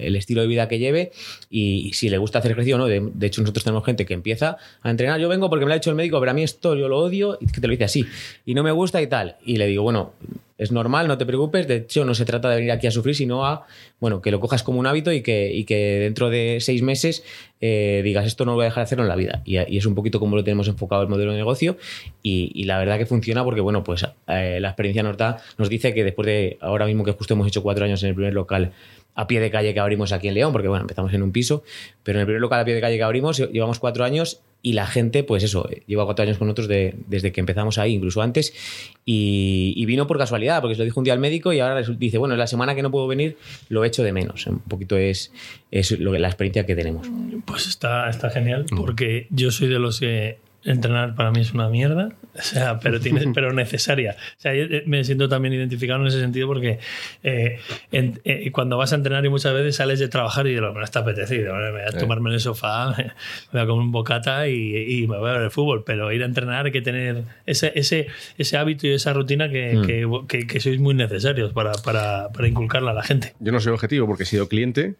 el 0.00 0.16
estilo 0.16 0.40
de 0.40 0.46
vida 0.46 0.66
que 0.66 0.78
lleve 0.78 1.12
y, 1.50 1.92
si 1.92 2.08
le 2.08 2.16
gusta 2.16 2.38
hacer 2.38 2.52
ejercicio 2.52 2.76
o 2.76 2.78
no. 2.78 2.86
De, 2.86 3.26
hecho, 3.26 3.42
nosotros 3.42 3.64
tenemos 3.64 3.84
gente 3.84 4.06
que 4.06 4.14
empieza 4.14 4.56
a 4.80 4.90
entrenar. 4.90 5.20
Yo 5.20 5.28
vengo 5.28 5.50
porque 5.50 5.66
me 5.66 5.68
lo 5.68 5.74
ha 5.74 5.78
dicho 5.78 5.90
el 5.90 5.96
médico, 5.96 6.18
pero 6.20 6.30
a 6.30 6.34
mí 6.34 6.42
esto 6.42 6.74
yo 6.74 6.88
lo 6.88 6.98
odio 6.98 7.36
y 7.40 7.46
que 7.46 7.60
te 7.60 7.66
lo 7.66 7.72
dice 7.72 7.84
así. 7.84 8.06
Y 8.46 8.54
no 8.54 8.62
me 8.62 8.72
gusta 8.72 9.02
y 9.02 9.06
tal. 9.06 9.36
Y 9.44 9.56
le 9.56 9.66
digo, 9.66 9.82
bueno, 9.82 10.14
es 10.56 10.72
normal, 10.72 11.06
no 11.06 11.18
te 11.18 11.26
preocupes. 11.26 11.68
De 11.68 11.76
hecho, 11.76 12.04
no 12.04 12.14
se 12.14 12.24
trata 12.24 12.48
de 12.48 12.56
venir 12.56 12.72
aquí 12.72 12.86
a 12.86 12.90
sufrir, 12.90 13.14
sino 13.14 13.44
a 13.44 13.66
bueno, 14.00 14.22
que 14.22 14.30
lo 14.30 14.40
cojas 14.40 14.62
como 14.62 14.80
un 14.80 14.86
hábito 14.86 15.12
y 15.12 15.22
que, 15.22 15.52
y 15.52 15.64
que 15.64 16.00
dentro 16.00 16.30
de 16.30 16.58
seis 16.60 16.82
meses 16.82 17.24
eh, 17.64 18.02
digas 18.02 18.26
esto 18.26 18.44
no 18.44 18.50
lo 18.50 18.56
voy 18.56 18.64
a 18.64 18.66
dejar 18.66 18.82
de 18.82 18.84
hacerlo 18.84 19.04
en 19.04 19.08
la 19.08 19.16
vida. 19.16 19.40
Y, 19.44 19.56
es 19.56 19.86
un 19.86 19.94
poquito 19.94 20.18
como 20.18 20.34
lo 20.34 20.42
tenemos 20.42 20.66
enfocado 20.66 21.02
el 21.02 21.08
modelo 21.08 21.30
de 21.30 21.38
negocio. 21.38 21.78
Y, 22.22 22.64
la 22.64 22.78
verdad 22.78 22.98
que 22.98 23.06
funciona 23.06 23.44
porque, 23.44 23.60
bueno, 23.60 23.84
pues 23.84 24.04
eh, 24.26 24.58
la 24.60 24.68
experiencia 24.68 25.02
nos 25.02 25.16
da, 25.16 25.38
nos 25.58 25.68
dice 25.68 25.94
que 25.94 26.04
después 26.04 26.26
de 26.26 26.58
ahora 26.60 26.86
mismo 26.86 27.04
que 27.04 27.12
justo 27.12 27.34
hemos 27.34 27.46
hecho 27.46 27.62
cuatro 27.62 27.84
años 27.84 28.02
en 28.02 28.10
el 28.10 28.14
primer 28.14 28.34
local 28.34 28.72
a 29.14 29.26
pie 29.26 29.40
de 29.40 29.50
calle 29.50 29.74
que 29.74 29.80
abrimos 29.80 30.12
aquí 30.12 30.28
en 30.28 30.34
León, 30.34 30.52
porque 30.52 30.68
bueno, 30.68 30.82
empezamos 30.82 31.12
en 31.12 31.22
un 31.22 31.32
piso, 31.32 31.62
pero 32.02 32.18
en 32.18 32.20
el 32.20 32.26
primer 32.26 32.40
local 32.40 32.60
a 32.60 32.64
pie 32.64 32.74
de 32.74 32.80
calle 32.80 32.96
que 32.96 33.02
abrimos 33.02 33.38
llevamos 33.38 33.78
cuatro 33.78 34.04
años 34.04 34.40
y 34.62 34.74
la 34.74 34.86
gente, 34.86 35.24
pues 35.24 35.42
eso, 35.42 35.68
lleva 35.86 36.04
cuatro 36.04 36.22
años 36.22 36.38
con 36.38 36.46
nosotros 36.46 36.68
desde 36.68 37.32
que 37.32 37.40
empezamos 37.40 37.78
ahí, 37.78 37.94
incluso 37.94 38.22
antes, 38.22 38.54
y, 39.04 39.84
vino 39.86 40.06
por 40.06 40.18
casualidad, 40.18 40.60
porque 40.60 40.76
se 40.76 40.78
lo 40.78 40.84
dijo 40.84 41.00
un 41.00 41.04
día 41.04 41.12
al 41.12 41.18
médico 41.18 41.52
y 41.52 41.58
ahora 41.58 41.82
dice, 41.98 42.18
bueno, 42.18 42.36
la 42.36 42.46
semana 42.46 42.76
que 42.76 42.82
no 42.82 42.90
puedo 42.92 43.08
venir 43.08 43.36
lo 43.68 43.84
echo 43.84 44.04
de 44.04 44.12
menos. 44.12 44.46
Un 44.46 44.60
poquito 44.60 44.96
es, 44.96 45.32
es 45.72 45.98
lo, 45.98 46.16
la 46.16 46.28
experiencia 46.28 46.64
que 46.64 46.76
tenemos. 46.76 47.10
Pues 47.44 47.66
está, 47.66 48.08
está 48.08 48.30
genial, 48.30 48.66
porque 48.76 49.26
yo 49.30 49.50
soy 49.50 49.66
de 49.66 49.80
los 49.80 49.98
que 49.98 50.38
entrenar 50.64 51.14
para 51.14 51.30
mí 51.30 51.40
es 51.40 51.52
una 51.52 51.68
mierda, 51.68 52.10
o 52.34 52.42
sea, 52.42 52.78
pero, 52.78 53.00
tiene, 53.00 53.22
pero 53.34 53.52
necesaria. 53.52 54.16
O 54.38 54.40
sea, 54.40 54.54
yo 54.54 54.64
eh, 54.64 54.82
me 54.86 55.04
siento 55.04 55.28
también 55.28 55.54
identificado 55.54 56.00
en 56.00 56.06
ese 56.06 56.20
sentido 56.20 56.46
porque 56.46 56.78
eh, 57.22 57.58
eh, 57.92 58.50
cuando 58.52 58.76
vas 58.76 58.92
a 58.92 58.96
entrenar 58.96 59.24
y 59.24 59.28
muchas 59.28 59.54
veces 59.54 59.76
sales 59.76 59.98
de 59.98 60.08
trabajar 60.08 60.46
y 60.46 60.54
digo, 60.54 60.72
me 60.72 60.82
está 60.82 61.00
apetecido, 61.00 61.54
me 61.54 61.70
voy 61.70 61.80
a 61.80 61.92
tomarme 61.98 62.30
en 62.30 62.34
el 62.34 62.40
sofá, 62.40 62.94
me 62.96 63.04
voy 63.52 63.60
a 63.60 63.66
comer 63.66 63.84
un 63.84 63.92
bocata 63.92 64.48
y, 64.48 65.06
me 65.08 65.18
voy 65.18 65.30
a 65.30 65.32
ver 65.34 65.42
el 65.42 65.50
fútbol, 65.50 65.84
pero 65.84 66.12
ir 66.12 66.22
a 66.22 66.26
entrenar 66.26 66.66
hay 66.66 66.72
que 66.72 66.82
tener 66.82 67.24
ese, 67.46 67.72
ese, 67.74 68.06
ese 68.38 68.56
hábito 68.56 68.86
y 68.86 68.90
esa 68.90 69.12
rutina 69.12 69.48
que, 69.48 70.06
mm. 70.06 70.26
que, 70.26 70.46
que, 70.46 70.60
sois 70.60 70.78
muy 70.78 70.94
necesarios 70.94 71.52
para, 71.52 71.72
para, 71.72 72.28
para 72.30 72.48
inculcarla 72.48 72.92
a 72.92 72.94
la 72.94 73.02
gente. 73.02 73.34
Yo 73.40 73.52
no 73.52 73.60
soy 73.60 73.72
objetivo 73.72 74.06
porque 74.06 74.22
he 74.22 74.26
sido 74.26 74.48
cliente, 74.48 74.94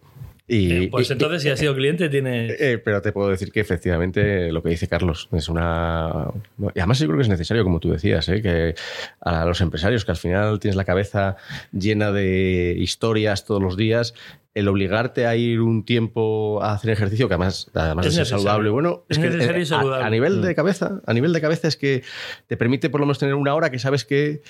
y, 0.48 0.88
pues 0.88 1.10
entonces, 1.10 1.42
si 1.42 1.48
has 1.48 1.58
sido 1.58 1.74
cliente, 1.74 2.08
tiene. 2.08 2.48
Eh, 2.58 2.78
pero 2.78 3.00
te 3.00 3.12
puedo 3.12 3.30
decir 3.30 3.52
que 3.52 3.60
efectivamente 3.60 4.50
lo 4.50 4.62
que 4.62 4.70
dice 4.70 4.88
Carlos 4.88 5.28
es 5.32 5.48
una. 5.48 6.26
Y 6.74 6.78
además, 6.78 6.98
yo 6.98 7.06
creo 7.06 7.18
que 7.18 7.22
es 7.22 7.28
necesario, 7.28 7.62
como 7.64 7.80
tú 7.80 7.90
decías, 7.90 8.28
¿eh? 8.28 8.42
que 8.42 8.74
a 9.20 9.44
los 9.44 9.60
empresarios 9.60 10.04
que 10.04 10.10
al 10.10 10.16
final 10.16 10.58
tienes 10.58 10.76
la 10.76 10.84
cabeza 10.84 11.36
llena 11.72 12.10
de 12.10 12.74
historias 12.76 13.44
todos 13.44 13.62
los 13.62 13.76
días, 13.76 14.14
el 14.54 14.68
obligarte 14.68 15.26
a 15.26 15.36
ir 15.36 15.60
un 15.60 15.84
tiempo 15.84 16.62
a 16.62 16.72
hacer 16.72 16.90
ejercicio, 16.90 17.28
que 17.28 17.34
además, 17.34 17.70
además 17.72 18.06
es 18.06 18.14
de 18.14 18.24
ser 18.24 18.26
saludable, 18.26 18.68
bueno, 18.70 19.04
es, 19.08 19.18
que 19.18 19.26
eh, 19.28 19.66
a, 19.74 20.10
nivel 20.10 20.42
de 20.42 20.52
mm. 20.52 20.54
cabeza, 20.54 21.00
a 21.06 21.14
nivel 21.14 21.32
de 21.32 21.40
cabeza 21.40 21.68
es 21.68 21.76
que 21.76 22.02
te 22.48 22.56
permite 22.56 22.90
por 22.90 23.00
lo 23.00 23.06
menos 23.06 23.18
tener 23.18 23.34
una 23.34 23.54
hora 23.54 23.70
que 23.70 23.78
sabes 23.78 24.04
que 24.04 24.42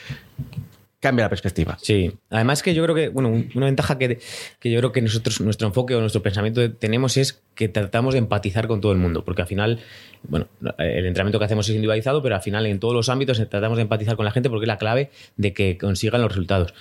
cambia 1.02 1.24
la 1.24 1.28
perspectiva. 1.28 1.76
Sí, 1.82 2.12
además 2.30 2.62
que 2.62 2.74
yo 2.74 2.82
creo 2.84 2.94
que, 2.94 3.08
bueno, 3.08 3.44
una 3.56 3.66
ventaja 3.66 3.98
que, 3.98 4.20
que, 4.60 4.70
yo 4.70 4.78
creo 4.78 4.92
que 4.92 5.02
nosotros, 5.02 5.40
nuestro 5.40 5.66
enfoque 5.66 5.96
o 5.96 6.00
nuestro 6.00 6.22
pensamiento 6.22 6.72
tenemos 6.74 7.16
es 7.16 7.42
que 7.56 7.68
tratamos 7.68 8.14
de 8.14 8.18
empatizar 8.18 8.68
con 8.68 8.80
todo 8.80 8.92
el 8.92 8.98
mundo, 8.98 9.24
porque 9.24 9.42
al 9.42 9.48
final, 9.48 9.80
bueno, 10.22 10.46
el 10.78 11.04
entrenamiento 11.04 11.40
que 11.40 11.44
hacemos 11.44 11.68
es 11.68 11.74
individualizado, 11.74 12.22
pero 12.22 12.36
al 12.36 12.40
final 12.40 12.66
en 12.66 12.78
todos 12.78 12.94
los 12.94 13.08
ámbitos 13.08 13.36
tratamos 13.50 13.78
de 13.78 13.82
empatizar 13.82 14.14
con 14.14 14.24
la 14.24 14.30
gente 14.30 14.48
porque 14.48 14.62
es 14.62 14.68
la 14.68 14.78
clave 14.78 15.10
de 15.36 15.52
que 15.52 15.76
consigan 15.76 16.22
los 16.22 16.30
resultados. 16.30 16.72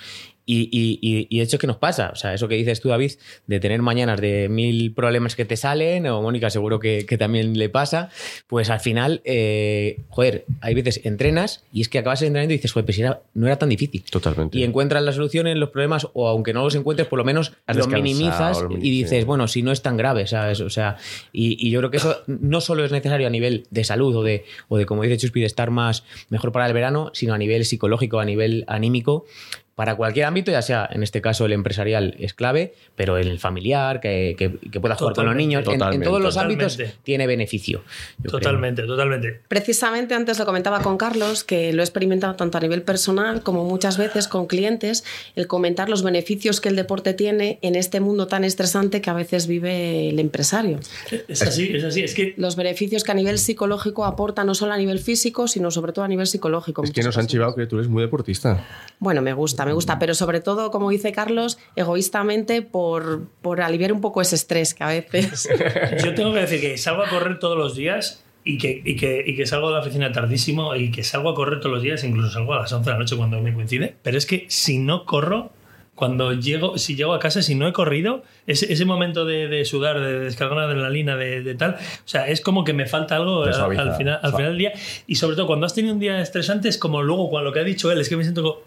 Y, 0.44 0.68
y, 0.72 1.28
y, 1.28 1.38
de 1.38 1.44
hecho, 1.44 1.58
¿qué 1.58 1.66
nos 1.66 1.76
pasa? 1.76 2.10
O 2.12 2.16
sea, 2.16 2.34
eso 2.34 2.48
que 2.48 2.56
dices 2.56 2.80
tú, 2.80 2.88
David, 2.88 3.12
de 3.46 3.60
tener 3.60 3.80
mañanas 3.80 4.20
de 4.20 4.48
mil 4.48 4.92
problemas 4.92 5.36
que 5.36 5.44
te 5.44 5.56
salen, 5.56 6.06
o 6.08 6.20
Mónica 6.20 6.50
seguro 6.50 6.80
que, 6.80 7.06
que 7.06 7.16
también 7.16 7.56
le 7.56 7.68
pasa, 7.68 8.10
pues 8.48 8.68
al 8.70 8.80
final, 8.80 9.20
eh, 9.24 10.00
joder, 10.08 10.44
hay 10.60 10.74
veces 10.74 11.00
entrenas 11.04 11.64
y 11.72 11.80
es 11.80 11.88
que 11.88 11.98
acabas 11.98 12.22
entrenando 12.22 12.54
y 12.54 12.56
dices, 12.56 12.72
joder, 12.72 12.86
pues 12.86 13.00
no 13.34 13.46
era 13.46 13.56
tan 13.56 13.68
difícil. 13.68 14.02
Totalmente. 14.10 14.58
Y 14.58 14.64
encuentras 14.64 15.02
la 15.02 15.12
solución 15.12 15.46
en 15.46 15.60
los 15.60 15.70
problemas, 15.70 16.08
o 16.12 16.28
aunque 16.28 16.52
no 16.52 16.64
los 16.64 16.74
encuentres, 16.74 17.08
por 17.08 17.18
lo 17.18 17.24
menos 17.24 17.52
los 17.68 17.88
minimizas 17.88 18.64
y 18.80 18.90
dices, 18.90 19.24
bueno, 19.24 19.48
si 19.48 19.62
no 19.62 19.72
es 19.72 19.82
tan 19.82 19.96
grave, 19.96 20.26
¿sabes? 20.26 20.60
O 20.60 20.70
sea, 20.70 20.96
y, 21.32 21.70
yo 21.70 21.78
creo 21.80 21.90
que 21.90 21.96
eso 21.96 22.22
no 22.26 22.60
solo 22.60 22.84
es 22.84 22.92
necesario 22.92 23.26
a 23.26 23.30
nivel 23.30 23.66
de 23.70 23.84
salud 23.84 24.14
o 24.16 24.22
de, 24.22 24.44
o 24.68 24.76
de 24.76 24.86
como 24.86 25.02
dice 25.02 25.16
Chuspi, 25.16 25.40
de 25.40 25.46
estar 25.46 25.70
más 25.70 26.04
mejor 26.28 26.52
para 26.52 26.66
el 26.66 26.72
verano, 26.72 27.10
sino 27.14 27.34
a 27.34 27.38
nivel 27.38 27.64
psicológico, 27.64 28.20
a 28.20 28.24
nivel 28.24 28.64
anímico, 28.66 29.24
para 29.74 29.96
cualquier 29.96 30.26
ámbito, 30.26 30.50
ya 30.50 30.60
sea 30.60 30.88
en 30.92 31.02
este 31.02 31.22
caso 31.22 31.46
el 31.46 31.52
empresarial 31.52 32.14
es 32.18 32.34
clave, 32.34 32.74
pero 32.94 33.16
el 33.16 33.38
familiar, 33.38 34.00
que, 34.00 34.36
que, 34.38 34.80
pueda 34.80 34.96
jugar 34.96 35.14
con 35.14 35.26
los 35.26 35.34
niños, 35.34 35.64
en, 35.66 36.02
todos 36.02 36.20
los 36.20 36.36
ámbitos 36.36 36.78
tiene 37.02 37.26
beneficio. 37.26 37.82
Totalmente, 38.22 38.82
totalmente. 38.82 39.40
Precisamente 39.48 40.14
antes 40.14 40.38
lo 40.38 40.44
comentaba 40.44 40.80
con 40.80 40.98
Carlos, 40.98 41.42
que 41.42 41.72
lo 41.72 41.82
he 41.82 41.84
experimentado 41.84 42.34
tanto 42.34 42.58
a 42.58 42.60
nivel 42.60 42.82
personal 42.82 43.42
como 43.42 43.64
muchas 43.64 43.96
veces 43.96 44.28
con 44.28 44.46
clientes, 44.46 45.04
el 45.36 45.46
comentar 45.46 45.88
los 45.88 46.02
beneficios 46.02 46.60
que 46.60 46.68
el 46.68 46.76
deporte 46.76 47.14
tiene 47.14 47.58
en 47.62 47.74
este 47.74 48.00
mundo 48.00 48.26
tan 48.26 48.44
estresante 48.44 49.00
que 49.00 49.08
a 49.08 49.14
veces 49.14 49.46
vive 49.46 50.10
el 50.10 50.18
empresario. 50.18 50.80
Es 51.28 51.42
así, 51.42 51.74
es 51.74 51.84
así. 51.84 52.02
Es 52.02 52.14
que... 52.14 52.34
Los 52.36 52.56
beneficios 52.56 53.04
que 53.04 53.12
a 53.12 53.14
nivel 53.14 53.38
psicológico 53.38 54.04
aporta 54.04 54.44
no 54.44 54.54
solo 54.54 54.74
a 54.74 54.76
nivel 54.76 54.98
físico, 54.98 55.48
sino 55.48 55.70
sobre 55.70 55.92
todo 55.92 56.04
a 56.04 56.08
nivel 56.08 56.26
psicológico. 56.26 56.84
Es 56.84 56.90
que 56.90 57.02
nos 57.02 57.16
han 57.16 57.26
chivado 57.26 57.54
que 57.54 57.66
tú 57.66 57.76
eres 57.76 57.88
muy 57.88 58.02
deportista. 58.02 58.66
Bueno, 58.98 59.22
me 59.22 59.32
gusta 59.32 59.61
me 59.66 59.74
gusta, 59.74 59.98
pero 59.98 60.14
sobre 60.14 60.40
todo, 60.40 60.70
como 60.70 60.90
dice 60.90 61.12
Carlos, 61.12 61.58
egoístamente 61.76 62.62
por, 62.62 63.28
por 63.42 63.60
aliviar 63.60 63.92
un 63.92 64.00
poco 64.00 64.20
ese 64.20 64.34
estrés 64.34 64.74
que 64.74 64.84
a 64.84 64.88
veces... 64.88 65.48
Yo 66.04 66.14
tengo 66.14 66.32
que 66.32 66.40
decir 66.40 66.60
que 66.60 66.78
salgo 66.78 67.02
a 67.02 67.08
correr 67.08 67.38
todos 67.38 67.56
los 67.56 67.74
días 67.74 68.24
y 68.44 68.58
que, 68.58 68.82
y 68.84 68.96
que, 68.96 69.22
y 69.26 69.36
que, 69.36 69.46
salgo 69.46 69.68
de 69.68 69.74
la 69.74 69.80
oficina 69.80 70.12
tardísimo 70.12 70.74
y 70.74 70.90
que 70.90 71.04
salgo 71.04 71.30
a 71.30 71.34
correr 71.34 71.60
todos 71.60 71.74
los 71.74 71.82
días, 71.82 72.02
incluso 72.04 72.30
salgo 72.30 72.54
a 72.54 72.60
las 72.60 72.72
11 72.72 72.84
de 72.84 72.92
la 72.92 72.98
noche 72.98 73.16
cuando 73.16 73.40
me 73.40 73.54
coincide, 73.54 73.94
pero 74.02 74.18
es 74.18 74.26
que 74.26 74.46
si 74.48 74.78
no 74.78 75.04
corro, 75.04 75.52
cuando 75.94 76.32
llego, 76.32 76.78
si 76.78 76.96
llego 76.96 77.12
a 77.12 77.18
casa, 77.18 77.42
si 77.42 77.54
no 77.54 77.68
he 77.68 77.72
corrido, 77.72 78.24
ese, 78.46 78.72
ese 78.72 78.84
momento 78.84 79.24
de, 79.24 79.46
de, 79.46 79.64
sudar, 79.64 80.00
de 80.00 80.20
descargar 80.20 80.56
una 80.56 80.64
adrenalina, 80.64 81.16
de, 81.16 81.42
de, 81.42 81.54
tal, 81.54 81.74
o 81.74 82.08
sea, 82.08 82.28
es 82.28 82.40
como 82.40 82.64
que 82.64 82.72
me 82.72 82.86
falta 82.86 83.16
algo 83.16 83.44
al, 83.44 83.94
final, 83.96 84.18
al 84.22 84.32
final 84.32 84.50
del 84.50 84.58
día. 84.58 84.72
Y 85.06 85.16
sobre 85.16 85.36
todo, 85.36 85.46
cuando 85.46 85.66
has 85.66 85.74
tenido 85.74 85.94
un 85.94 86.00
día 86.00 86.20
estresante, 86.20 86.68
es 86.68 86.78
como 86.78 87.02
luego, 87.02 87.28
cuando 87.28 87.50
lo 87.50 87.54
que 87.54 87.60
ha 87.60 87.64
dicho 87.64 87.92
él, 87.92 88.00
es 88.00 88.08
que 88.08 88.16
me 88.16 88.24
siento 88.24 88.64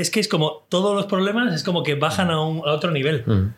es 0.00 0.10
que 0.10 0.20
es 0.20 0.28
como 0.28 0.66
todos 0.68 0.94
los 0.94 1.06
problemas 1.06 1.54
es 1.54 1.62
como 1.62 1.82
que 1.82 1.94
bajan 1.94 2.30
a, 2.30 2.40
un, 2.40 2.58
a 2.58 2.72
otro 2.72 2.90
nivel. 2.90 3.24
Mm, 3.26 3.48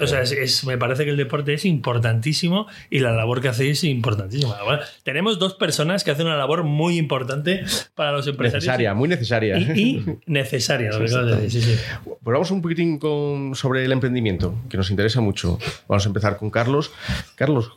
o 0.00 0.06
sea, 0.06 0.22
es, 0.22 0.64
me 0.64 0.78
parece 0.78 1.04
que 1.04 1.10
el 1.10 1.16
deporte 1.16 1.54
es 1.54 1.64
importantísimo 1.64 2.66
y 2.90 3.00
la 3.00 3.12
labor 3.12 3.40
que 3.40 3.48
hacéis 3.48 3.78
es 3.78 3.84
importantísima. 3.84 4.56
tenemos 5.02 5.38
dos 5.38 5.54
personas 5.54 6.04
que 6.04 6.10
hacen 6.10 6.26
una 6.26 6.36
labor 6.36 6.64
muy 6.64 6.98
importante 6.98 7.64
para 7.94 8.12
los 8.12 8.26
empresarios. 8.26 8.64
Necesaria, 8.64 8.94
muy 8.94 9.08
necesaria. 9.08 9.58
Y, 9.58 10.04
necesaria, 10.26 10.90
lo 10.90 11.00
que 11.00 11.50
sí, 11.50 11.62
sí, 11.62 11.76
Pues 12.04 12.34
vamos 12.34 12.50
un 12.50 12.62
poquitín 12.62 12.98
con, 12.98 13.54
sobre 13.54 13.84
el 13.84 13.92
emprendimiento, 13.92 14.54
que 14.68 14.76
nos 14.76 14.90
interesa 14.90 15.20
mucho. 15.20 15.58
Vamos 15.88 16.04
a 16.04 16.08
empezar 16.08 16.36
con 16.36 16.50
Carlos. 16.50 16.90
Carlos, 17.36 17.72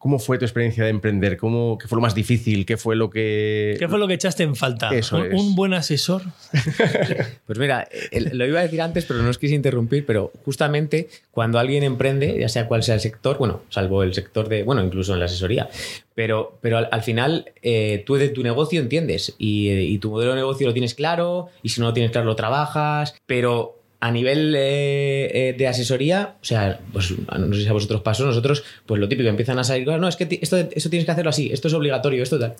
¿Cómo 0.00 0.18
fue 0.18 0.38
tu 0.38 0.46
experiencia 0.46 0.82
de 0.84 0.88
emprender? 0.88 1.36
¿Cómo, 1.36 1.76
¿Qué 1.76 1.86
fue 1.86 1.96
lo 1.96 2.00
más 2.00 2.14
difícil? 2.14 2.64
¿Qué 2.64 2.78
fue 2.78 2.96
lo 2.96 3.10
que...? 3.10 3.76
¿Qué 3.78 3.86
fue 3.86 3.98
lo 3.98 4.08
que 4.08 4.14
echaste 4.14 4.42
en 4.44 4.56
falta? 4.56 4.88
¿Un, 5.30 5.54
buen 5.54 5.74
asesor? 5.74 6.22
pues 7.46 7.58
mira, 7.58 7.86
lo 8.32 8.46
iba 8.46 8.60
a 8.60 8.62
decir 8.62 8.80
antes, 8.80 9.04
pero 9.04 9.22
no 9.22 9.28
os 9.28 9.36
quise 9.36 9.54
interrumpir, 9.54 10.06
pero 10.06 10.32
justamente 10.42 11.10
cuando 11.32 11.58
alguien 11.58 11.82
emprende, 11.82 12.34
ya 12.40 12.48
sea 12.48 12.66
cual 12.66 12.82
sea 12.82 12.94
el 12.94 13.02
sector, 13.02 13.36
bueno, 13.36 13.60
salvo 13.68 14.02
el 14.02 14.14
sector 14.14 14.48
de, 14.48 14.62
bueno, 14.62 14.82
incluso 14.82 15.12
en 15.12 15.20
la 15.20 15.26
asesoría, 15.26 15.68
pero, 16.14 16.56
pero 16.62 16.78
al, 16.78 17.02
final 17.02 17.52
eh, 17.60 18.02
tú 18.06 18.14
de 18.14 18.30
tu 18.30 18.42
negocio 18.42 18.80
entiendes 18.80 19.34
y, 19.36 19.68
y 19.68 19.98
tu 19.98 20.12
modelo 20.12 20.30
de 20.30 20.38
negocio 20.38 20.66
lo 20.66 20.72
tienes 20.72 20.94
claro 20.94 21.50
y 21.62 21.68
si 21.68 21.78
no 21.82 21.88
lo 21.88 21.92
tienes 21.92 22.10
claro 22.10 22.26
lo 22.26 22.36
trabajas, 22.36 23.14
pero 23.26 23.79
a 24.00 24.10
nivel 24.10 24.54
eh, 24.56 25.54
de 25.56 25.68
asesoría, 25.68 26.36
o 26.40 26.44
sea, 26.44 26.80
pues 26.92 27.12
no 27.18 27.54
sé 27.54 27.62
si 27.62 27.68
a 27.68 27.72
vosotros 27.72 28.00
pasó, 28.00 28.24
nosotros, 28.24 28.64
pues 28.86 28.98
lo 28.98 29.08
típico, 29.08 29.28
empiezan 29.28 29.58
a 29.58 29.64
salir, 29.64 29.86
no, 29.86 30.08
es 30.08 30.16
que 30.16 30.26
esto, 30.40 30.56
esto 30.56 30.88
tienes 30.88 31.04
que 31.04 31.12
hacerlo 31.12 31.28
así, 31.28 31.50
esto 31.52 31.68
es 31.68 31.74
obligatorio, 31.74 32.22
esto 32.22 32.38
tal. 32.38 32.54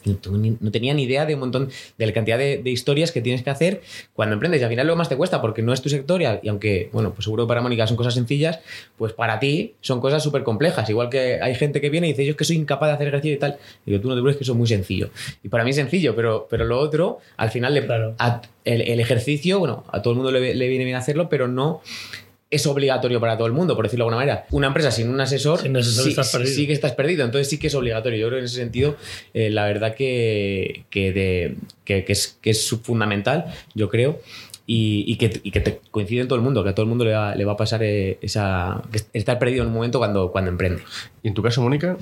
No, 0.60 0.70
tenía 0.70 0.92
ni 0.92 1.04
idea 1.04 1.24
de 1.24 1.34
un 1.34 1.40
montón, 1.40 1.70
de 1.96 2.06
la 2.06 2.12
cantidad 2.12 2.36
de, 2.36 2.60
historias 2.70 3.10
que 3.10 3.22
tienes 3.22 3.42
que 3.42 3.50
hacer 3.50 3.80
cuando 4.12 4.34
emprendes 4.34 4.60
y 4.60 4.64
al 4.64 4.70
final 4.70 4.86
lo 4.86 4.96
más 4.96 5.08
te 5.08 5.16
cuesta 5.16 5.40
porque 5.40 5.62
no 5.62 5.72
es 5.72 5.80
tu 5.80 5.88
sector 5.88 6.20
y, 6.20 6.48
aunque, 6.48 6.90
bueno, 6.92 7.14
pues 7.14 7.24
seguro 7.24 7.46
para 7.46 7.62
Mónica 7.62 7.86
son 7.86 7.96
cosas 7.96 8.14
sencillas, 8.14 8.60
pues 8.98 9.14
para 9.14 9.40
ti 9.40 9.74
son 9.80 10.00
cosas 10.00 10.22
súper 10.22 10.42
complejas. 10.42 10.88
Igual 10.90 11.08
que 11.08 11.40
hay 11.40 11.54
gente 11.54 11.80
que 11.80 11.88
viene 11.88 12.08
y 12.08 12.10
dice, 12.10 12.26
yo 12.26 12.32
es 12.32 12.36
que 12.36 12.44
soy 12.44 12.56
incapaz 12.56 12.90
de 12.90 12.94
hacer 12.94 13.08
ejercicio 13.08 13.36
y 13.36 13.38
tal. 13.38 13.56
Y 13.86 13.92
digo, 13.92 14.02
tú 14.02 14.08
no 14.08 14.14
te 14.14 14.20
crees 14.20 14.36
que 14.36 14.44
eso 14.44 14.52
es 14.52 14.58
muy 14.58 14.68
sencillo. 14.68 15.10
Y 15.42 15.48
para 15.48 15.64
mí 15.64 15.70
es 15.70 15.76
sencillo, 15.76 16.14
pero, 16.14 16.46
pero 16.50 16.64
lo 16.64 16.78
otro, 16.78 17.18
al 17.38 17.50
final, 17.50 17.72
le, 17.74 17.86
claro. 17.86 18.14
El, 18.64 19.00
ejercicio, 19.00 19.58
bueno, 19.58 19.84
a 19.90 20.02
todo 20.02 20.12
el 20.12 20.16
mundo 20.16 20.32
le, 20.32 20.54
le 20.54 20.68
viene 20.68 20.84
bien 20.84 20.96
hacerlo, 20.96 21.28
pero 21.28 21.48
no 21.48 21.80
es 22.50 22.66
obligatorio 22.66 23.20
para 23.20 23.36
todo 23.36 23.46
el 23.46 23.52
mundo, 23.52 23.76
por 23.76 23.84
decirlo 23.84 24.04
de 24.04 24.08
alguna 24.08 24.26
manera. 24.26 24.46
Una 24.50 24.66
empresa 24.66 24.90
sin 24.90 25.08
un 25.08 25.20
asesor, 25.20 25.60
sí, 25.60 26.66
que 26.66 26.72
estás 26.72 26.92
perdido, 26.92 27.24
entonces 27.24 27.48
sí 27.48 27.58
que 27.58 27.68
es 27.68 27.74
obligatorio. 27.74 28.18
Yo 28.18 28.26
creo 28.26 28.38
que 28.38 28.40
en 28.40 28.46
ese 28.46 28.56
sentido, 28.56 28.96
eh, 29.34 29.50
la 29.50 29.66
verdad 29.66 29.94
que, 29.94 30.84
que, 30.90 31.56
es, 31.86 32.38
que 32.40 32.50
es 32.50 32.70
fundamental, 32.82 33.46
yo 33.74 33.88
creo 33.88 34.20
y, 34.72 35.16
que, 35.16 35.28
te 35.28 35.80
coincide 35.90 36.20
en 36.20 36.28
todo 36.28 36.36
el 36.36 36.44
mundo, 36.44 36.62
que 36.62 36.70
a 36.70 36.74
todo 36.76 36.84
el 36.84 36.88
mundo 36.88 37.04
le 37.04 37.10
va, 37.10 37.34
le 37.34 37.44
va 37.44 37.54
a 37.54 37.56
pasar 37.56 37.82
eh, 37.82 38.18
esa, 38.22 38.82
estar 39.12 39.36
perdido 39.36 39.62
en 39.62 39.68
un 39.68 39.74
momento 39.74 39.98
cuando, 39.98 40.30
cuando 40.30 40.52
emprende. 40.52 40.84
¿Y 41.24 41.28
en 41.28 41.34
tu 41.34 41.42
caso, 41.42 41.60
Mónica? 41.60 41.96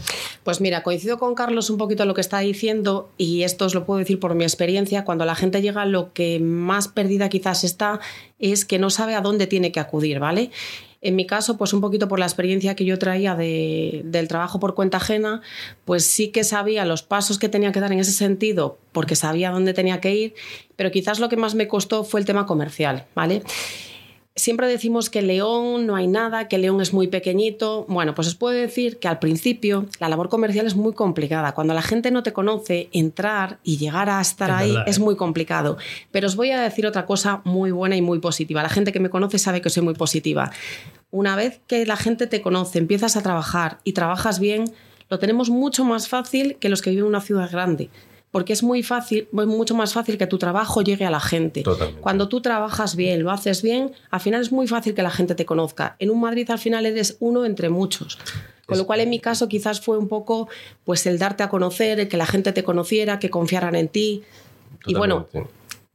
Pues 0.45 0.61
mira, 0.61 0.83
coincido 0.83 1.19
con 1.19 1.35
Carlos 1.35 1.71
un 1.71 1.79
poquito 1.79 2.05
lo 2.05 2.13
que 2.13 2.21
está 2.21 2.41
diciendo 2.41 3.09
y 3.17 3.45
esto 3.45 3.65
os 3.65 3.75
lo 3.75 3.87
puedo 3.87 4.01
decir 4.01 4.21
por 4.21 4.35
mi 4.35 4.45
experiencia. 4.45 5.07
Cuando 5.07 5.25
la 5.25 5.35
gente 5.35 5.63
llega, 5.63 5.87
lo 5.87 6.13
que 6.13 6.41
más 6.41 6.89
perdida 6.89 7.31
quizás 7.31 7.65
está 7.65 8.01
es 8.39 8.67
que 8.67 8.79
no 8.79 8.91
sabe 8.91 9.15
a 9.15 9.23
dónde 9.23 9.47
tiene 9.47 9.73
que 9.73 9.81
acudir, 9.81 10.19
¿vale? 10.19 10.51
En 11.01 11.15
mi 11.15 11.27
caso, 11.27 11.57
pues 11.57 11.73
un 11.73 11.81
poquito 11.81 12.09
por 12.09 12.19
la 12.19 12.27
experiencia 12.27 12.75
que 12.75 12.85
yo 12.85 12.99
traía 12.99 13.37
del 13.37 14.27
trabajo 14.29 14.59
por 14.59 14.75
cuenta 14.75 14.97
ajena, 14.97 15.43
pues 15.85 16.05
sí 16.05 16.29
que 16.29 16.43
sabía 16.43 16.85
los 16.85 17.03
pasos 17.05 17.39
que 17.39 17.49
tenía 17.49 17.71
que 17.71 17.81
dar 17.81 17.93
en 17.93 18.01
ese 18.01 18.13
sentido, 18.13 18.79
porque 18.93 19.15
sabía 19.15 19.51
dónde 19.51 19.75
tenía 19.75 20.01
que 20.01 20.15
ir, 20.15 20.35
pero 20.75 20.91
quizás 20.91 21.21
lo 21.21 21.29
que 21.29 21.37
más 21.37 21.55
me 21.55 21.69
costó 21.69 22.03
fue 22.03 22.19
el 22.19 22.27
tema 22.27 22.47
comercial, 22.47 23.07
¿vale? 23.15 23.43
Siempre 24.39 24.69
decimos 24.69 25.11
que 25.11 25.21
León 25.21 25.85
no 25.87 25.97
hay 25.97 26.07
nada, 26.07 26.47
que 26.47 26.59
León 26.59 26.81
es 26.81 26.93
muy 26.93 27.09
pequeñito. 27.09 27.85
Bueno, 27.89 28.15
pues 28.15 28.29
os 28.29 28.37
puedo 28.37 28.55
decir 28.55 29.01
que 29.01 29.09
al 29.09 29.19
principio 29.19 29.87
la 29.99 30.09
labor 30.09 30.29
comercial 30.29 30.65
es 30.65 30.77
muy 30.77 30.93
complicada. 30.93 31.55
Cuando 31.55 31.75
la 31.75 31.83
gente 31.83 32.13
no 32.13 32.23
te 32.23 32.33
conoce, 32.33 32.89
entrar 32.93 33.59
y 33.65 33.79
llegar 33.79 34.09
a 34.09 34.21
estar 34.21 34.53
ahí 34.53 34.77
es 34.87 34.99
¿eh? 34.99 35.01
muy 35.01 35.17
complicado. 35.17 35.77
Pero 36.13 36.29
os 36.29 36.37
voy 36.37 36.53
a 36.53 36.61
decir 36.61 36.87
otra 36.87 37.05
cosa 37.05 37.43
muy 37.43 37.73
buena 37.73 37.97
y 37.97 38.03
muy 38.03 38.21
positiva. 38.21 38.63
La 38.63 38.69
gente 38.69 38.93
que 38.93 39.01
me 39.01 39.11
conoce 39.11 39.41
sabe 39.41 39.61
que 39.61 39.71
soy 39.71 39.83
muy 39.83 39.95
positiva. 39.95 40.53
Una 41.11 41.35
vez 41.35 41.61
que 41.67 41.85
la 41.85 41.97
gente 41.97 42.29
te 42.29 42.41
conoce, 42.41 42.79
empiezas 42.79 43.17
a 43.17 43.23
trabajar 43.23 43.79
y 43.83 43.93
trabajas 43.93 44.39
bien, 44.39 44.73
lo 45.11 45.19
tenemos 45.19 45.51
mucho 45.51 45.85
más 45.85 46.07
fácil 46.07 46.59
que 46.61 46.69
los 46.69 46.81
que 46.81 46.91
viven 46.91 47.07
en 47.07 47.09
una 47.09 47.21
ciudad 47.21 47.51
grande 47.51 47.91
porque 48.31 48.53
es 48.53 48.63
muy 48.63 48.83
fácil, 48.83 49.29
mucho 49.33 49.75
más 49.75 49.95
fácil 49.95 50.19
que 50.19 50.27
tu 50.27 50.39
trabajo 50.39 50.83
llegue 50.83 51.05
a 51.05 51.11
la 51.11 51.21
gente. 51.21 51.65
Cuando 52.01 52.29
tú 52.29 52.41
trabajas 52.41 52.95
bien, 52.95 53.23
lo 53.23 53.31
haces 53.31 53.63
bien, 53.63 53.93
al 54.11 54.21
final 54.21 54.43
es 54.43 54.53
muy 54.53 54.67
fácil 54.67 54.95
que 54.95 55.03
la 55.03 55.11
gente 55.11 55.35
te 55.35 55.47
conozca. 55.47 55.97
En 55.99 56.11
un 56.11 56.21
Madrid 56.21 56.51
al 56.51 56.59
final 56.59 56.85
eres 56.85 57.17
uno 57.21 57.45
entre 57.45 57.71
muchos. 57.71 58.19
Con 58.67 58.77
lo 58.77 58.87
cual 58.87 59.01
en 59.01 59.09
mi 59.09 59.19
caso 59.19 59.49
quizás 59.49 59.81
fue 59.81 59.97
un 59.97 60.09
poco 60.09 60.49
pues 60.85 61.07
el 61.07 61.19
darte 61.19 61.43
a 61.43 61.49
conocer, 61.49 62.01
el 62.01 62.09
que 62.09 62.19
la 62.19 62.27
gente 62.27 62.53
te 62.53 62.63
conociera, 62.63 63.19
que 63.19 63.31
confiaran 63.31 63.75
en 63.75 63.89
ti. 63.89 64.25
Y 64.85 64.95
bueno, 64.95 65.27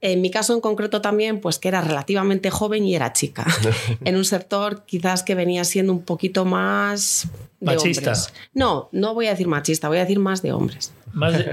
en 0.01 0.21
mi 0.21 0.31
caso 0.31 0.55
en 0.55 0.59
concreto 0.59 0.99
también, 0.99 1.39
pues 1.39 1.59
que 1.59 1.67
era 1.67 1.81
relativamente 1.81 2.49
joven 2.49 2.83
y 2.83 2.95
era 2.95 3.13
chica. 3.13 3.45
en 4.03 4.15
un 4.15 4.25
sector 4.25 4.85
quizás 4.85 5.21
que 5.21 5.35
venía 5.35 5.63
siendo 5.65 5.93
un 5.93 6.01
poquito 6.01 6.45
más 6.45 7.27
de 7.59 7.67
machista. 7.67 8.09
Hombres. 8.09 8.33
No, 8.55 8.89
no 8.91 9.13
voy 9.13 9.27
a 9.27 9.31
decir 9.31 9.47
machista, 9.47 9.87
voy 9.87 9.97
a 9.97 10.01
decir 10.01 10.17
más 10.17 10.41
de 10.41 10.51
hombres. 10.51 10.91
Más 11.13 11.45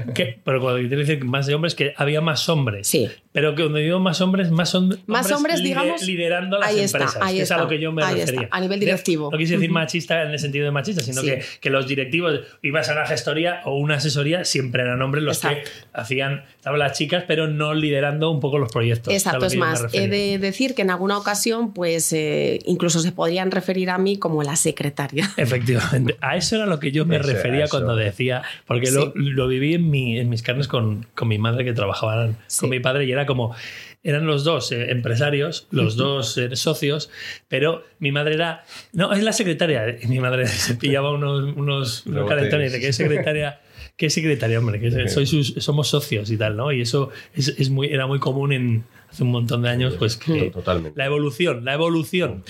pero 0.43 0.59
cuando 0.59 0.87
te 0.89 0.95
decir 0.95 1.23
más 1.23 1.45
de 1.45 1.55
hombres, 1.55 1.75
que 1.75 1.93
había 1.97 2.19
más 2.21 2.49
hombres. 2.49 2.87
Sí. 2.87 3.09
Pero 3.33 3.55
que 3.55 3.63
cuando 3.63 3.79
digo 3.79 3.99
más 3.99 4.19
hombres, 4.19 4.51
más, 4.51 4.69
son, 4.69 4.99
más 5.07 5.31
hombres, 5.31 5.63
digamos, 5.63 6.01
liderando 6.03 6.59
las 6.59 6.75
empresas. 6.75 7.17
ahí 7.21 7.37
que 7.37 7.43
es 7.43 7.51
a 7.51 7.57
lo 7.57 7.67
que 7.69 7.79
yo 7.79 7.91
me 7.93 8.03
refería. 8.03 8.49
a 8.51 8.59
nivel 8.59 8.79
directivo. 8.79 9.29
No 9.31 9.37
quise 9.37 9.55
decir 9.55 9.71
machista 9.71 10.23
en 10.23 10.31
el 10.31 10.39
sentido 10.39 10.65
de 10.65 10.71
machista, 10.71 11.01
sino 11.01 11.21
que, 11.21 11.41
que, 11.61 11.69
los 11.69 11.87
directivos, 11.87 12.41
ibas 12.61 12.89
a 12.89 12.93
una 12.93 13.05
gestoría 13.05 13.61
o 13.63 13.77
una 13.77 13.95
asesoría, 13.95 14.43
siempre 14.43 14.81
eran 14.83 15.01
hombres 15.01 15.23
los 15.23 15.39
que 15.39 15.63
hacían, 15.93 16.43
estaban 16.57 16.79
las 16.79 16.97
chicas, 16.97 17.23
pero 17.25 17.47
no 17.47 17.73
liderando 17.73 18.29
un 18.31 18.41
poco 18.41 18.57
los 18.57 18.71
proyectos. 18.71 19.13
Exacto, 19.13 19.45
es 19.45 19.55
más, 19.55 19.85
he 19.93 20.09
de 20.09 20.37
decir 20.37 20.75
que 20.75 20.81
en 20.81 20.91
alguna 20.91 21.17
ocasión, 21.17 21.73
pues 21.73 22.11
eh, 22.11 22.59
incluso 22.65 22.99
se 22.99 23.13
podrían 23.13 23.51
referir 23.51 23.91
a 23.91 23.97
mí 23.97 24.17
como 24.17 24.43
la 24.43 24.57
secretaria. 24.57 25.31
Efectivamente, 25.37 26.17
a 26.19 26.35
eso 26.35 26.57
era 26.57 26.65
lo 26.65 26.79
que 26.79 26.91
yo 26.91 27.05
me 27.05 27.17
refería 27.17 27.67
cuando 27.69 27.95
decía, 27.95 28.41
porque 28.67 28.91
lo, 28.91 29.13
lo, 29.15 29.47
viví 29.47 29.75
en, 29.75 29.89
mi, 29.89 30.19
en 30.19 30.29
mis 30.29 30.41
carnes 30.41 30.67
con, 30.67 31.05
con 31.15 31.29
mi 31.29 31.37
madre 31.37 31.63
que 31.63 31.71
trabajaba 31.71 32.29
con 32.59 32.69
mi 32.69 32.79
padre 32.81 33.05
y 33.05 33.11
era 33.11 33.20
como, 33.25 33.55
eran 34.03 34.25
los 34.25 34.43
dos 34.43 34.71
eh, 34.71 34.91
empresarios, 34.91 35.67
los 35.71 35.95
dos 35.97 36.37
eh, 36.37 36.55
socios, 36.55 37.09
pero 37.47 37.83
mi 37.99 38.11
madre 38.11 38.35
era, 38.35 38.63
no, 38.93 39.13
es 39.13 39.23
la 39.23 39.33
secretaria. 39.33 39.97
Y 40.01 40.07
mi 40.07 40.19
madre 40.19 40.47
se 40.47 40.75
pillaba 40.75 41.11
unos, 41.11 41.55
unos, 41.55 42.05
unos 42.05 42.29
calentones 42.29 42.71
de 42.71 42.79
que 42.79 42.89
es 42.89 42.95
secretaria. 42.95 43.61
¿Qué 43.97 44.09
secretaria, 44.09 44.57
hombre? 44.57 44.79
Que 44.79 45.09
soy 45.09 45.25
somos 45.27 45.87
socios 45.89 46.31
y 46.31 46.37
tal, 46.37 46.55
¿no? 46.55 46.71
Y 46.71 46.81
eso 46.81 47.09
es, 47.35 47.49
es, 47.49 47.69
muy, 47.69 47.87
era 47.87 48.07
muy 48.07 48.19
común 48.19 48.51
en 48.51 48.83
hace 49.11 49.23
un 49.23 49.31
montón 49.31 49.61
de 49.61 49.69
años, 49.69 49.95
pues 49.99 50.17
que 50.17 50.49
Totalmente. 50.51 50.97
la 50.97 51.05
evolución, 51.05 51.65
la 51.65 51.73
evolución. 51.73 52.43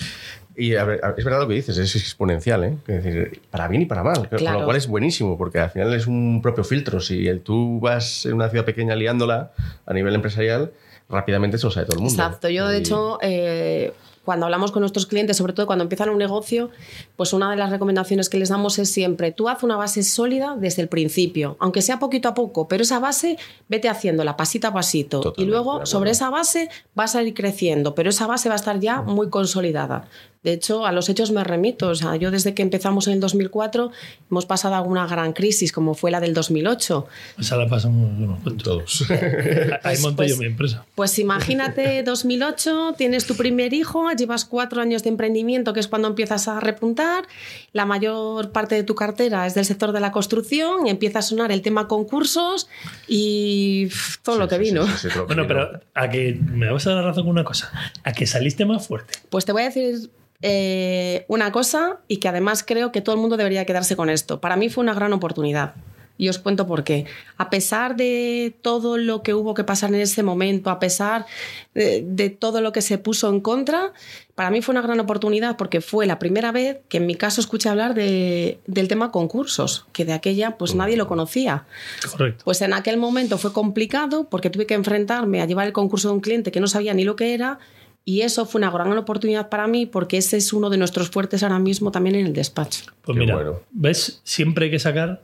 Y 0.56 0.72
es 0.72 1.24
verdad 1.24 1.40
lo 1.40 1.48
que 1.48 1.54
dices, 1.54 1.78
es 1.78 1.96
exponencial, 1.96 2.64
¿eh? 2.64 2.76
Es 2.86 3.04
decir, 3.04 3.40
para 3.50 3.68
bien 3.68 3.82
y 3.82 3.86
para 3.86 4.02
mal. 4.02 4.28
Con 4.28 4.44
lo 4.44 4.64
cual 4.64 4.76
es 4.76 4.86
buenísimo, 4.86 5.38
porque 5.38 5.58
al 5.58 5.70
final 5.70 5.94
es 5.94 6.06
un 6.06 6.40
propio 6.42 6.62
filtro. 6.64 7.00
Si 7.00 7.26
tú 7.38 7.80
vas 7.80 8.26
en 8.26 8.34
una 8.34 8.48
ciudad 8.48 8.64
pequeña 8.64 8.94
liándola 8.94 9.52
a 9.86 9.94
nivel 9.94 10.14
empresarial, 10.14 10.72
rápidamente 11.08 11.58
se 11.58 11.66
lo 11.66 11.70
sabe 11.70 11.86
todo 11.86 11.96
el 11.96 12.02
mundo. 12.02 12.22
Exacto. 12.22 12.48
Yo, 12.48 12.68
de 12.68 12.78
hecho, 12.78 13.18
eh, 13.22 13.92
cuando 14.24 14.46
hablamos 14.46 14.72
con 14.72 14.80
nuestros 14.80 15.06
clientes, 15.06 15.36
sobre 15.36 15.52
todo 15.52 15.66
cuando 15.66 15.82
empiezan 15.82 16.10
un 16.10 16.18
negocio, 16.18 16.70
pues 17.16 17.32
una 17.32 17.50
de 17.50 17.56
las 17.56 17.70
recomendaciones 17.70 18.28
que 18.28 18.38
les 18.38 18.48
damos 18.48 18.78
es 18.78 18.90
siempre, 18.90 19.32
tú 19.32 19.48
haz 19.48 19.62
una 19.62 19.76
base 19.76 20.02
sólida 20.02 20.56
desde 20.58 20.82
el 20.82 20.88
principio, 20.88 21.56
aunque 21.60 21.82
sea 21.82 21.98
poquito 21.98 22.28
a 22.28 22.34
poco, 22.34 22.68
pero 22.68 22.82
esa 22.82 22.98
base 22.98 23.38
vete 23.68 23.88
haciéndola 23.88 24.36
pasito 24.36 24.68
a 24.68 24.72
pasito 24.72 25.34
y 25.36 25.44
luego 25.44 25.86
sobre 25.86 26.12
esa 26.12 26.30
base 26.30 26.68
vas 26.94 27.14
a 27.14 27.22
ir 27.22 27.34
creciendo, 27.34 27.94
pero 27.94 28.10
esa 28.10 28.26
base 28.26 28.48
va 28.48 28.54
a 28.54 28.56
estar 28.56 28.78
ya 28.80 29.02
muy 29.02 29.28
consolidada. 29.28 30.08
De 30.42 30.52
hecho, 30.52 30.86
a 30.86 30.92
los 30.92 31.08
hechos 31.08 31.30
me 31.30 31.44
remito. 31.44 31.88
O 31.88 31.94
sea, 31.94 32.16
yo 32.16 32.30
desde 32.30 32.52
que 32.52 32.62
empezamos 32.62 33.06
en 33.06 33.14
el 33.14 33.20
2004 33.20 33.92
hemos 34.30 34.44
pasado 34.44 34.74
alguna 34.74 35.06
gran 35.06 35.32
crisis, 35.32 35.72
como 35.72 35.94
fue 35.94 36.10
la 36.10 36.20
del 36.20 36.34
2008. 36.34 37.06
Esa 37.38 37.56
la 37.56 37.68
pasamos 37.68 38.40
todos. 38.62 39.04
Ahí 39.84 39.98
monté 39.98 40.16
pues, 40.16 40.30
yo 40.30 40.36
mi 40.38 40.46
empresa. 40.46 40.84
Pues 40.96 41.18
imagínate, 41.18 42.02
2008, 42.02 42.94
tienes 42.98 43.26
tu 43.26 43.36
primer 43.36 43.72
hijo, 43.72 44.08
llevas 44.14 44.44
cuatro 44.44 44.80
años 44.80 45.02
de 45.02 45.10
emprendimiento, 45.10 45.72
que 45.72 45.80
es 45.80 45.88
cuando 45.88 46.08
empiezas 46.08 46.48
a 46.48 46.60
repuntar. 46.60 47.24
La 47.72 47.86
mayor 47.86 48.52
parte 48.52 48.74
de 48.74 48.82
tu 48.82 48.94
cartera 48.94 49.46
es 49.46 49.54
del 49.54 49.64
sector 49.64 49.92
de 49.92 50.00
la 50.00 50.12
construcción, 50.12 50.86
y 50.86 50.90
empieza 50.90 51.20
a 51.20 51.22
sonar 51.22 51.52
el 51.52 51.62
tema 51.62 51.88
concursos 51.88 52.68
y 53.08 53.88
todo 54.22 54.38
lo 54.38 54.48
que 54.48 54.58
vino. 54.58 54.84
bueno, 55.26 55.46
pero 55.46 55.80
a 55.94 56.08
que 56.08 56.38
me 56.44 56.70
vas 56.70 56.86
a 56.86 56.90
dar 56.90 57.02
la 57.02 57.08
razón 57.10 57.24
con 57.24 57.30
una 57.30 57.44
cosa, 57.44 57.72
a 58.04 58.12
que 58.12 58.26
saliste 58.26 58.64
más 58.64 58.86
fuerte. 58.86 59.14
Pues 59.30 59.44
te 59.44 59.52
voy 59.52 59.62
a 59.62 59.66
decir 59.66 60.10
eh, 60.42 61.24
una 61.28 61.52
cosa 61.52 62.00
y 62.08 62.16
que 62.16 62.28
además 62.28 62.64
creo 62.66 62.90
que 62.90 63.00
todo 63.00 63.14
el 63.14 63.20
mundo 63.20 63.36
debería 63.36 63.64
quedarse 63.64 63.96
con 63.96 64.10
esto. 64.10 64.40
Para 64.40 64.56
mí 64.56 64.68
fue 64.68 64.82
una 64.82 64.94
gran 64.94 65.12
oportunidad. 65.12 65.74
Y 66.18 66.28
os 66.28 66.38
cuento 66.38 66.66
por 66.66 66.84
qué. 66.84 67.06
A 67.36 67.50
pesar 67.50 67.96
de 67.96 68.54
todo 68.62 68.96
lo 68.96 69.22
que 69.22 69.34
hubo 69.34 69.54
que 69.54 69.64
pasar 69.64 69.90
en 69.94 70.00
ese 70.00 70.22
momento, 70.22 70.70
a 70.70 70.78
pesar 70.78 71.26
de, 71.74 72.30
todo 72.30 72.60
lo 72.60 72.72
que 72.72 72.82
se 72.82 72.98
puso 72.98 73.28
en 73.28 73.40
contra, 73.40 73.92
para 74.34 74.50
mí 74.50 74.62
fue 74.62 74.72
una 74.72 74.82
gran 74.82 75.00
oportunidad 75.00 75.56
porque 75.56 75.80
fue 75.80 76.06
la 76.06 76.18
primera 76.18 76.52
vez 76.52 76.78
que 76.88 76.98
en 76.98 77.06
mi 77.06 77.14
caso 77.14 77.40
escuché 77.40 77.68
hablar 77.68 77.94
del 77.94 78.88
tema 78.88 79.10
concursos, 79.10 79.86
que 79.92 80.04
de 80.04 80.12
aquella 80.12 80.56
pues 80.58 80.74
nadie 80.74 80.96
lo 80.96 81.08
conocía. 81.08 81.64
Correcto. 82.10 82.44
Pues 82.44 82.60
en 82.62 82.72
aquel 82.72 82.98
momento 82.98 83.38
fue 83.38 83.52
complicado 83.52 84.28
porque 84.28 84.50
tuve 84.50 84.66
que 84.66 84.74
enfrentarme 84.74 85.40
a 85.40 85.46
llevar 85.46 85.66
el 85.66 85.72
concurso 85.72 86.08
de 86.08 86.14
un 86.14 86.20
cliente 86.20 86.52
que 86.52 86.60
no 86.60 86.68
sabía 86.68 86.94
ni 86.94 87.04
lo 87.04 87.16
que 87.16 87.34
era 87.34 87.58
y 88.04 88.22
eso 88.22 88.46
fue 88.46 88.58
una 88.58 88.70
gran 88.70 88.96
oportunidad 88.98 89.48
para 89.48 89.66
mí 89.66 89.86
porque 89.86 90.16
ese 90.16 90.36
es 90.36 90.52
uno 90.52 90.70
de 90.70 90.76
nuestros 90.76 91.10
fuertes 91.10 91.42
ahora 91.42 91.58
mismo 91.58 91.92
también 91.92 92.16
en 92.16 92.26
el 92.26 92.32
despacho. 92.32 92.84
Pues 93.02 93.16
mira, 93.16 93.38
¿ves? 93.70 94.20
Siempre 94.24 94.66
hay 94.66 94.70
que 94.72 94.78
sacar 94.78 95.22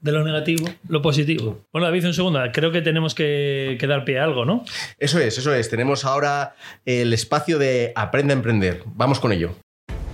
de 0.00 0.12
lo 0.12 0.24
negativo 0.24 0.68
lo 0.88 1.02
positivo. 1.02 1.64
Bueno, 1.72 1.86
David, 1.86 2.06
un 2.06 2.14
segundo, 2.14 2.40
creo 2.52 2.70
que 2.70 2.82
tenemos 2.82 3.14
que, 3.14 3.76
que, 3.78 3.86
dar 3.86 4.04
pie 4.04 4.18
a 4.18 4.24
algo, 4.24 4.44
¿no? 4.44 4.64
Eso 4.98 5.18
es, 5.18 5.38
eso 5.38 5.54
es. 5.54 5.68
Tenemos 5.68 6.04
ahora 6.04 6.54
el 6.84 7.12
espacio 7.12 7.58
de 7.58 7.92
Aprende 7.94 8.32
a 8.32 8.36
Emprender. 8.36 8.82
Vamos 8.86 9.20
con 9.20 9.32
ello. 9.32 9.56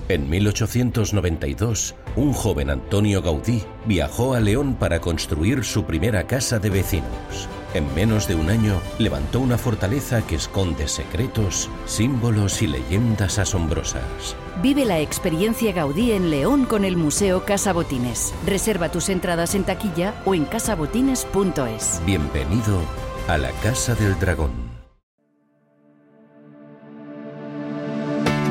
En 0.08 0.28
1892, 0.28 1.94
un 2.16 2.34
joven 2.34 2.68
Antonio 2.68 3.22
Gaudí 3.22 3.62
viajó 3.86 4.34
a 4.34 4.40
León 4.40 4.74
para 4.74 5.00
construir 5.00 5.64
su 5.64 5.86
primera 5.86 6.26
casa 6.26 6.58
de 6.58 6.68
vecinos. 6.68 7.48
En 7.72 7.92
menos 7.94 8.28
de 8.28 8.34
un 8.34 8.50
año, 8.50 8.80
levantó 8.98 9.40
una 9.40 9.56
fortaleza 9.56 10.26
que 10.26 10.34
esconde 10.36 10.88
secretos, 10.88 11.70
símbolos 11.86 12.60
y 12.60 12.66
leyendas 12.66 13.38
asombrosas. 13.38 14.36
Vive 14.64 14.86
la 14.86 14.98
experiencia 14.98 15.74
Gaudí 15.74 16.12
en 16.12 16.30
León 16.30 16.64
con 16.64 16.86
el 16.86 16.96
Museo 16.96 17.44
Casa 17.44 17.74
Botines. 17.74 18.32
Reserva 18.46 18.90
tus 18.90 19.10
entradas 19.10 19.54
en 19.54 19.64
taquilla 19.64 20.14
o 20.24 20.34
en 20.34 20.46
casabotines.es. 20.46 22.00
Bienvenido 22.06 22.80
a 23.28 23.36
la 23.36 23.50
Casa 23.62 23.94
del 23.94 24.18
Dragón. 24.18 24.52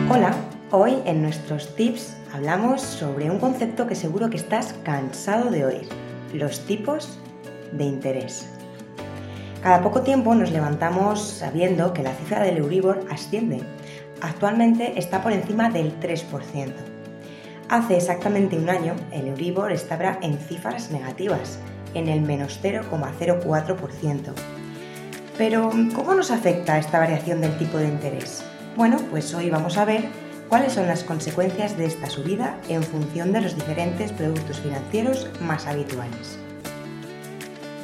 Hola, 0.07 0.35
hoy 0.69 0.97
en 1.05 1.23
nuestros 1.23 1.75
tips 1.75 2.15
hablamos 2.31 2.83
sobre 2.83 3.31
un 3.31 3.39
concepto 3.39 3.87
que 3.87 3.95
seguro 3.95 4.29
que 4.29 4.37
estás 4.37 4.75
cansado 4.83 5.49
de 5.49 5.65
oír, 5.65 5.89
los 6.31 6.59
tipos 6.67 7.17
de 7.71 7.85
interés. 7.85 8.47
Cada 9.63 9.81
poco 9.81 10.01
tiempo 10.01 10.35
nos 10.35 10.51
levantamos 10.51 11.21
sabiendo 11.21 11.93
que 11.93 12.03
la 12.03 12.13
cifra 12.13 12.43
del 12.43 12.57
Euribor 12.57 13.05
asciende. 13.09 13.61
Actualmente 14.23 14.97
está 14.97 15.21
por 15.21 15.33
encima 15.33 15.69
del 15.69 15.99
3%. 15.99 16.71
Hace 17.67 17.97
exactamente 17.97 18.57
un 18.57 18.69
año 18.69 18.95
el 19.11 19.27
Euribor 19.27 19.73
estaba 19.73 20.17
en 20.21 20.37
cifras 20.37 20.91
negativas, 20.91 21.59
en 21.93 22.07
el 22.07 22.21
menos 22.21 22.57
0,04%. 22.63 24.33
Pero, 25.37 25.71
¿cómo 25.93 26.13
nos 26.13 26.31
afecta 26.31 26.79
esta 26.79 26.99
variación 26.99 27.41
del 27.41 27.57
tipo 27.57 27.77
de 27.77 27.89
interés? 27.89 28.45
Bueno, 28.77 28.97
pues 29.11 29.33
hoy 29.33 29.49
vamos 29.49 29.77
a 29.77 29.83
ver 29.83 30.05
cuáles 30.47 30.71
son 30.71 30.87
las 30.87 31.03
consecuencias 31.03 31.77
de 31.77 31.85
esta 31.85 32.09
subida 32.09 32.57
en 32.69 32.81
función 32.81 33.33
de 33.33 33.41
los 33.41 33.55
diferentes 33.55 34.13
productos 34.13 34.61
financieros 34.61 35.29
más 35.41 35.67
habituales. 35.67 36.39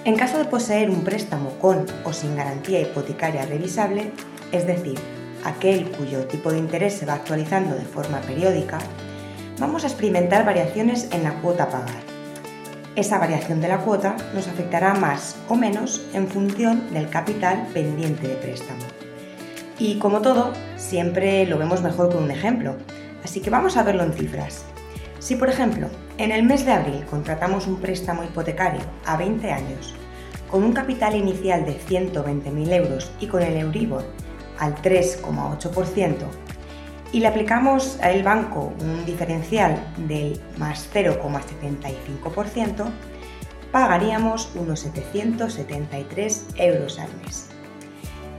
En 0.05 0.15
caso 0.15 0.37
de 0.37 0.45
poseer 0.45 0.89
un 0.89 1.03
préstamo 1.03 1.49
con 1.59 1.85
o 2.05 2.13
sin 2.13 2.37
garantía 2.37 2.79
hipotecaria 2.79 3.45
revisable, 3.45 4.11
es 4.53 4.65
decir, 4.65 4.97
aquel 5.43 5.89
cuyo 5.91 6.25
tipo 6.25 6.51
de 6.51 6.59
interés 6.59 6.93
se 6.93 7.05
va 7.05 7.13
actualizando 7.13 7.75
de 7.75 7.85
forma 7.85 8.21
periódica, 8.21 8.79
vamos 9.59 9.83
a 9.83 9.87
experimentar 9.87 10.45
variaciones 10.45 11.09
en 11.11 11.23
la 11.23 11.33
cuota 11.41 11.63
a 11.63 11.69
pagar. 11.69 12.01
Esa 12.95 13.19
variación 13.19 13.61
de 13.61 13.67
la 13.67 13.79
cuota 13.79 14.15
nos 14.33 14.47
afectará 14.47 14.93
más 14.93 15.37
o 15.47 15.55
menos 15.55 16.05
en 16.13 16.27
función 16.27 16.91
del 16.93 17.09
capital 17.09 17.67
pendiente 17.73 18.27
de 18.27 18.35
préstamo. 18.35 18.83
Y 19.77 19.97
como 19.99 20.21
todo, 20.21 20.53
siempre 20.75 21.45
lo 21.45 21.57
vemos 21.57 21.81
mejor 21.81 22.11
con 22.11 22.23
un 22.23 22.31
ejemplo, 22.31 22.75
así 23.23 23.39
que 23.39 23.49
vamos 23.49 23.77
a 23.77 23.83
verlo 23.83 24.03
en 24.03 24.13
cifras. 24.13 24.65
Si 25.19 25.35
por 25.35 25.49
ejemplo, 25.49 25.87
en 26.17 26.31
el 26.31 26.43
mes 26.43 26.65
de 26.65 26.73
abril 26.73 27.05
contratamos 27.09 27.67
un 27.67 27.79
préstamo 27.79 28.23
hipotecario 28.23 28.81
a 29.05 29.15
20 29.15 29.51
años 29.51 29.93
con 30.49 30.63
un 30.63 30.73
capital 30.73 31.15
inicial 31.15 31.65
de 31.65 31.79
120.000 31.79 32.73
euros 32.73 33.11
y 33.19 33.27
con 33.27 33.43
el 33.43 33.55
Euribor 33.55 34.03
al 34.59 34.75
3,8% 34.75 36.15
y 37.11 37.19
le 37.19 37.27
aplicamos 37.27 37.99
al 38.01 38.23
banco 38.23 38.73
un 38.79 39.05
diferencial 39.05 39.83
del 39.97 40.39
más 40.57 40.89
0,75%, 40.93 42.85
pagaríamos 43.71 44.51
unos 44.55 44.79
773 44.81 46.45
euros 46.57 46.99
al 46.99 47.09
mes. 47.23 47.47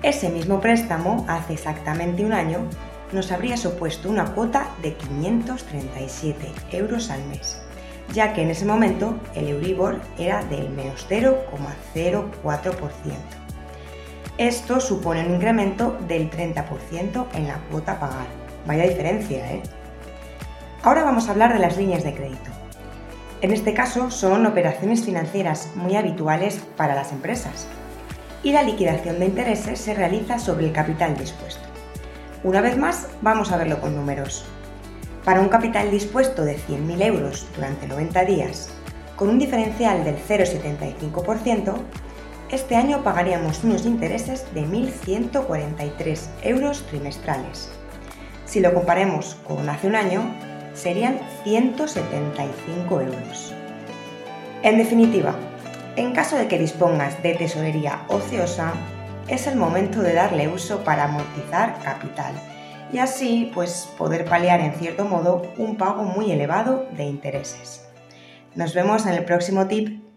Ese 0.02 0.30
mismo 0.30 0.60
préstamo, 0.60 1.24
hace 1.28 1.54
exactamente 1.54 2.24
un 2.24 2.32
año, 2.32 2.68
nos 3.12 3.32
habría 3.32 3.56
supuesto 3.56 4.08
una 4.08 4.34
cuota 4.34 4.68
de 4.82 4.94
537 4.94 6.76
euros 6.76 7.10
al 7.10 7.24
mes, 7.24 7.60
ya 8.14 8.32
que 8.32 8.42
en 8.42 8.50
ese 8.50 8.64
momento 8.64 9.18
el 9.34 9.48
Euribor 9.48 10.00
era 10.16 10.44
del 10.44 10.70
menos 10.70 11.06
0,04%. 11.10 13.40
Esto 14.40 14.80
supone 14.80 15.26
un 15.26 15.34
incremento 15.34 15.98
del 16.08 16.30
30% 16.30 17.26
en 17.34 17.46
la 17.46 17.58
cuota 17.70 17.92
a 17.92 18.00
pagar. 18.00 18.26
Vaya 18.64 18.88
diferencia, 18.88 19.52
¿eh? 19.52 19.62
Ahora 20.82 21.04
vamos 21.04 21.28
a 21.28 21.32
hablar 21.32 21.52
de 21.52 21.58
las 21.58 21.76
líneas 21.76 22.04
de 22.04 22.14
crédito. 22.14 22.50
En 23.42 23.52
este 23.52 23.74
caso 23.74 24.10
son 24.10 24.46
operaciones 24.46 25.04
financieras 25.04 25.68
muy 25.74 25.94
habituales 25.94 26.58
para 26.78 26.94
las 26.94 27.12
empresas 27.12 27.66
y 28.42 28.52
la 28.52 28.62
liquidación 28.62 29.18
de 29.18 29.26
intereses 29.26 29.78
se 29.78 29.92
realiza 29.92 30.38
sobre 30.38 30.64
el 30.64 30.72
capital 30.72 31.18
dispuesto. 31.18 31.68
Una 32.42 32.62
vez 32.62 32.78
más, 32.78 33.08
vamos 33.20 33.52
a 33.52 33.58
verlo 33.58 33.78
con 33.78 33.94
números. 33.94 34.46
Para 35.22 35.42
un 35.42 35.50
capital 35.50 35.90
dispuesto 35.90 36.46
de 36.46 36.56
100.000 36.56 37.02
euros 37.02 37.46
durante 37.54 37.86
90 37.86 38.24
días, 38.24 38.70
con 39.16 39.28
un 39.28 39.38
diferencial 39.38 40.02
del 40.02 40.16
0,75%, 40.16 41.74
este 42.50 42.74
año 42.74 43.04
pagaríamos 43.04 43.62
unos 43.62 43.86
intereses 43.86 44.44
de 44.54 44.66
1.143 44.66 46.28
euros 46.42 46.82
trimestrales. 46.88 47.70
Si 48.44 48.60
lo 48.60 48.74
comparemos 48.74 49.36
con 49.46 49.68
hace 49.68 49.86
un 49.86 49.94
año, 49.94 50.22
serían 50.74 51.20
175 51.44 53.00
euros. 53.00 53.54
En 54.62 54.78
definitiva, 54.78 55.34
en 55.96 56.12
caso 56.12 56.36
de 56.36 56.48
que 56.48 56.58
dispongas 56.58 57.22
de 57.22 57.34
tesorería 57.34 58.02
ociosa, 58.08 58.72
es 59.28 59.46
el 59.46 59.56
momento 59.56 60.02
de 60.02 60.14
darle 60.14 60.48
uso 60.48 60.82
para 60.82 61.04
amortizar 61.04 61.78
capital 61.84 62.34
y 62.92 62.98
así 62.98 63.50
pues 63.54 63.88
poder 63.96 64.24
paliar 64.24 64.60
en 64.60 64.72
cierto 64.74 65.04
modo 65.04 65.42
un 65.56 65.76
pago 65.76 66.02
muy 66.02 66.32
elevado 66.32 66.86
de 66.96 67.04
intereses. 67.04 67.86
Nos 68.56 68.74
vemos 68.74 69.06
en 69.06 69.14
el 69.14 69.24
próximo 69.24 69.68
tip 69.68 70.09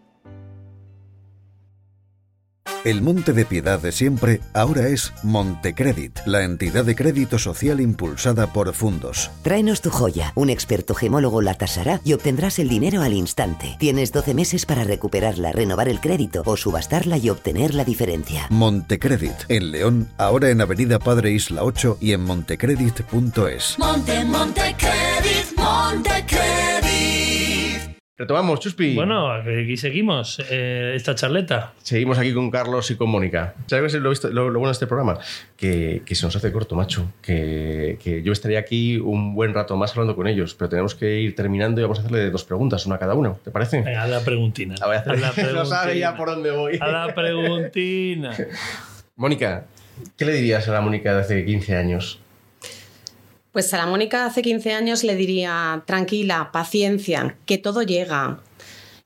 El 2.83 3.01
Monte 3.01 3.31
de 3.31 3.45
Piedad 3.45 3.79
de 3.79 3.93
siempre 3.93 4.41
ahora 4.53 4.89
es 4.89 5.13
Montecredit, 5.23 6.19
la 6.25 6.43
entidad 6.43 6.83
de 6.83 6.97
crédito 6.97 7.39
social 7.39 7.79
impulsada 7.79 8.51
por 8.51 8.73
Fundos. 8.73 9.31
Tráenos 9.41 9.79
tu 9.79 9.89
joya, 9.89 10.33
un 10.35 10.49
experto 10.49 10.93
gemólogo 10.93 11.41
la 11.41 11.53
tasará 11.53 12.01
y 12.03 12.11
obtendrás 12.11 12.59
el 12.59 12.67
dinero 12.67 13.01
al 13.01 13.13
instante. 13.13 13.77
Tienes 13.79 14.11
12 14.11 14.33
meses 14.33 14.65
para 14.65 14.83
recuperarla, 14.83 15.53
renovar 15.53 15.87
el 15.87 16.01
crédito 16.01 16.43
o 16.45 16.57
subastarla 16.57 17.17
y 17.17 17.29
obtener 17.29 17.73
la 17.73 17.85
diferencia. 17.85 18.47
Montecredit, 18.49 19.45
en 19.47 19.71
León, 19.71 20.09
ahora 20.17 20.49
en 20.49 20.59
Avenida 20.59 20.99
Padre 20.99 21.31
Isla 21.31 21.63
8 21.63 21.99
y 22.01 22.11
en 22.11 22.25
montecredit.es. 22.25 23.79
Monte, 23.79 24.25
Montecredit, 24.25 25.55
Montecredit. 25.55 26.52
Retomamos, 28.15 28.59
Chuspi. 28.59 28.93
Bueno, 28.93 29.31
aquí 29.31 29.75
seguimos 29.75 30.39
eh, 30.51 30.93
esta 30.95 31.15
charleta. 31.15 31.73
Seguimos 31.81 32.19
aquí 32.19 32.31
con 32.31 32.51
Carlos 32.51 32.91
y 32.91 32.95
con 32.95 33.09
Mónica. 33.09 33.55
¿Sabes 33.65 33.95
lo, 33.95 34.11
visto, 34.11 34.29
lo, 34.29 34.51
lo 34.51 34.59
bueno 34.59 34.67
de 34.67 34.73
este 34.73 34.85
programa? 34.85 35.17
Que, 35.57 36.03
que, 36.05 36.13
se 36.13 36.23
nos 36.23 36.35
hace 36.35 36.51
corto, 36.51 36.75
macho. 36.75 37.11
Que, 37.23 37.97
que, 37.99 38.21
yo 38.21 38.31
estaría 38.31 38.59
aquí 38.59 38.97
un 38.97 39.33
buen 39.33 39.55
rato 39.55 39.75
más 39.77 39.93
hablando 39.93 40.15
con 40.15 40.27
ellos, 40.27 40.53
pero 40.53 40.69
tenemos 40.69 40.93
que 40.93 41.21
ir 41.21 41.33
terminando 41.33 41.81
y 41.81 41.85
vamos 41.85 41.97
a 41.97 42.01
hacerle 42.01 42.29
dos 42.29 42.43
preguntas, 42.43 42.85
una 42.85 42.97
a 42.97 42.99
cada 42.99 43.15
uno. 43.15 43.39
¿Te 43.43 43.49
parece? 43.49 43.81
Venga, 43.81 44.03
a 44.03 44.07
la 44.07 44.19
preguntina. 44.19 44.75
La 44.79 44.85
voy 44.85 44.95
a 44.95 44.99
hacer. 44.99 45.13
A 45.13 45.15
la 45.15 45.31
preguntina. 45.31 45.59
no 45.63 45.65
sabe 45.65 45.97
ya 45.97 46.15
por 46.15 46.29
dónde 46.29 46.51
voy. 46.51 46.77
A 46.79 46.87
la 46.89 47.15
preguntina. 47.15 48.37
Mónica, 49.15 49.65
¿qué 50.15 50.25
le 50.25 50.33
dirías 50.33 50.67
a 50.67 50.71
la 50.71 50.81
Mónica 50.81 51.15
de 51.15 51.21
hace 51.21 51.45
15 51.45 51.77
años? 51.77 52.19
Pues 53.53 53.71
a 53.71 53.77
la 53.77 53.85
Mónica 53.85 54.25
hace 54.25 54.41
15 54.41 54.73
años 54.73 55.03
le 55.03 55.15
diría, 55.15 55.83
tranquila, 55.85 56.49
paciencia, 56.51 57.37
que 57.45 57.59
todo 57.59 57.83
llega. 57.83 58.39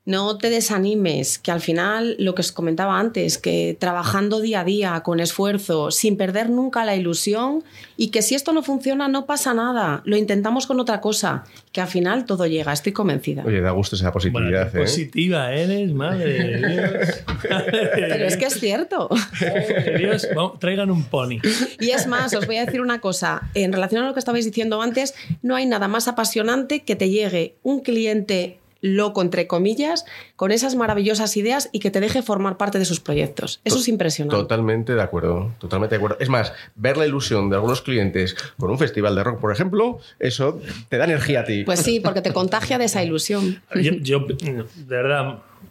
No 0.08 0.38
te 0.38 0.48
desanimes, 0.48 1.38
que 1.38 1.50
al 1.50 1.60
final 1.60 2.16
lo 2.18 2.34
que 2.34 2.40
os 2.40 2.50
comentaba 2.50 2.98
antes, 2.98 3.36
que 3.36 3.76
trabajando 3.78 4.40
día 4.40 4.60
a 4.60 4.64
día, 4.64 5.00
con 5.04 5.20
esfuerzo, 5.20 5.90
sin 5.90 6.16
perder 6.16 6.48
nunca 6.48 6.86
la 6.86 6.96
ilusión 6.96 7.62
y 7.98 8.08
que 8.08 8.22
si 8.22 8.34
esto 8.34 8.54
no 8.54 8.62
funciona 8.62 9.08
no 9.08 9.26
pasa 9.26 9.52
nada, 9.52 10.00
lo 10.06 10.16
intentamos 10.16 10.66
con 10.66 10.80
otra 10.80 11.02
cosa, 11.02 11.44
que 11.72 11.82
al 11.82 11.88
final 11.88 12.24
todo 12.24 12.46
llega, 12.46 12.72
estoy 12.72 12.92
convencida. 12.92 13.44
Oye, 13.44 13.60
da 13.60 13.72
gusto 13.72 13.96
esa 13.96 14.10
positividad. 14.10 14.70
Bueno, 14.72 14.86
¿eh? 14.86 14.86
Positiva 14.86 15.52
eres, 15.52 15.92
madre 15.92 16.42
de 16.42 16.68
Dios. 16.68 17.24
Pero 17.42 18.24
es 18.24 18.38
que 18.38 18.46
es 18.46 18.58
cierto. 18.58 19.10
Madre 19.10 19.90
de 19.92 19.98
Dios. 19.98 20.26
Vamos, 20.34 20.58
traigan 20.58 20.90
un 20.90 21.04
pony. 21.04 21.38
Y 21.80 21.90
es 21.90 22.06
más, 22.06 22.34
os 22.34 22.46
voy 22.46 22.56
a 22.56 22.64
decir 22.64 22.80
una 22.80 23.02
cosa. 23.02 23.50
En 23.52 23.74
relación 23.74 24.04
a 24.04 24.06
lo 24.06 24.14
que 24.14 24.20
estabais 24.20 24.46
diciendo 24.46 24.80
antes, 24.80 25.14
no 25.42 25.54
hay 25.54 25.66
nada 25.66 25.86
más 25.86 26.08
apasionante 26.08 26.82
que 26.82 26.96
te 26.96 27.10
llegue 27.10 27.56
un 27.62 27.80
cliente 27.80 28.57
loco, 28.80 29.22
entre 29.22 29.46
comillas, 29.46 30.04
con 30.36 30.52
esas 30.52 30.74
maravillosas 30.76 31.36
ideas 31.36 31.68
y 31.72 31.80
que 31.80 31.90
te 31.90 32.00
deje 32.00 32.22
formar 32.22 32.56
parte 32.56 32.78
de 32.78 32.84
sus 32.84 33.00
proyectos. 33.00 33.60
Eso 33.64 33.78
es 33.78 33.88
impresionante. 33.88 34.36
Totalmente 34.40 34.94
de 34.94 35.02
acuerdo, 35.02 35.52
totalmente 35.58 35.94
de 35.94 35.96
acuerdo. 35.96 36.16
Es 36.20 36.28
más, 36.28 36.52
ver 36.76 36.96
la 36.96 37.06
ilusión 37.06 37.50
de 37.50 37.56
algunos 37.56 37.82
clientes 37.82 38.36
con 38.58 38.70
un 38.70 38.78
festival 38.78 39.14
de 39.16 39.24
rock, 39.24 39.40
por 39.40 39.52
ejemplo, 39.52 39.98
eso 40.20 40.60
te 40.88 40.96
da 40.96 41.04
energía 41.04 41.40
a 41.40 41.44
ti. 41.44 41.64
Pues 41.64 41.80
sí, 41.80 42.00
porque 42.00 42.20
te 42.22 42.32
contagia 42.32 42.78
de 42.78 42.84
esa 42.84 43.02
ilusión. 43.02 43.60
Yo, 43.74 43.92
yo, 43.94 44.20
de 44.20 44.66
verdad, 44.86 45.28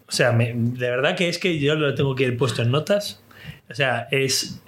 o 0.07 0.11
sea, 0.11 0.31
me- 0.33 0.53
de 0.55 0.89
verdad 0.89 1.15
que 1.15 1.29
es 1.29 1.37
que 1.39 1.59
yo 1.59 1.75
lo 1.75 1.95
tengo 1.95 2.13
que 2.15 2.23
ir 2.25 2.37
puesto 2.37 2.61
en 2.61 2.71
notas. 2.71 3.21
O 3.69 3.73
sea, 3.75 4.07
es 4.11 4.59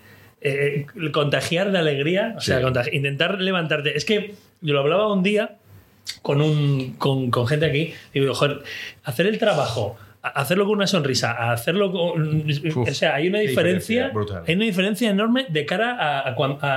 eh, 0.42 0.86
contagiar 1.12 1.72
de 1.72 1.78
alegría, 1.78 2.36
o 2.38 2.42
sea, 2.42 2.60
Sí. 2.84 2.90
intentar 2.94 3.40
levantarte. 3.42 3.98
Es 3.98 4.06
que 4.06 4.36
yo 4.62 4.74
lo 4.74 4.80
hablaba 4.80 5.12
un 5.12 5.24
día 5.24 5.58
con, 6.22 6.42
un, 6.42 6.94
con, 6.98 7.32
con 7.32 7.48
gente 7.48 7.66
aquí. 7.66 7.94
Digo, 8.14 8.34
joder, 8.34 8.64
hacer 9.04 9.28
el 9.28 9.38
trabajo 9.38 9.98
hacerlo 10.22 10.66
con 10.66 10.76
una 10.76 10.88
sonrisa, 10.88 11.52
hacerlo 11.52 11.92
con. 11.92 12.46
o 12.76 12.86
sea, 12.94 13.16
hay 13.16 13.30
una 13.30 13.40
diferencia. 13.40 14.12
hay 14.46 14.56
una 14.56 14.66
diferencia 14.66 15.10
enorme 15.10 15.46
de 15.50 15.66
cara 15.66 15.96
a, 15.98 16.36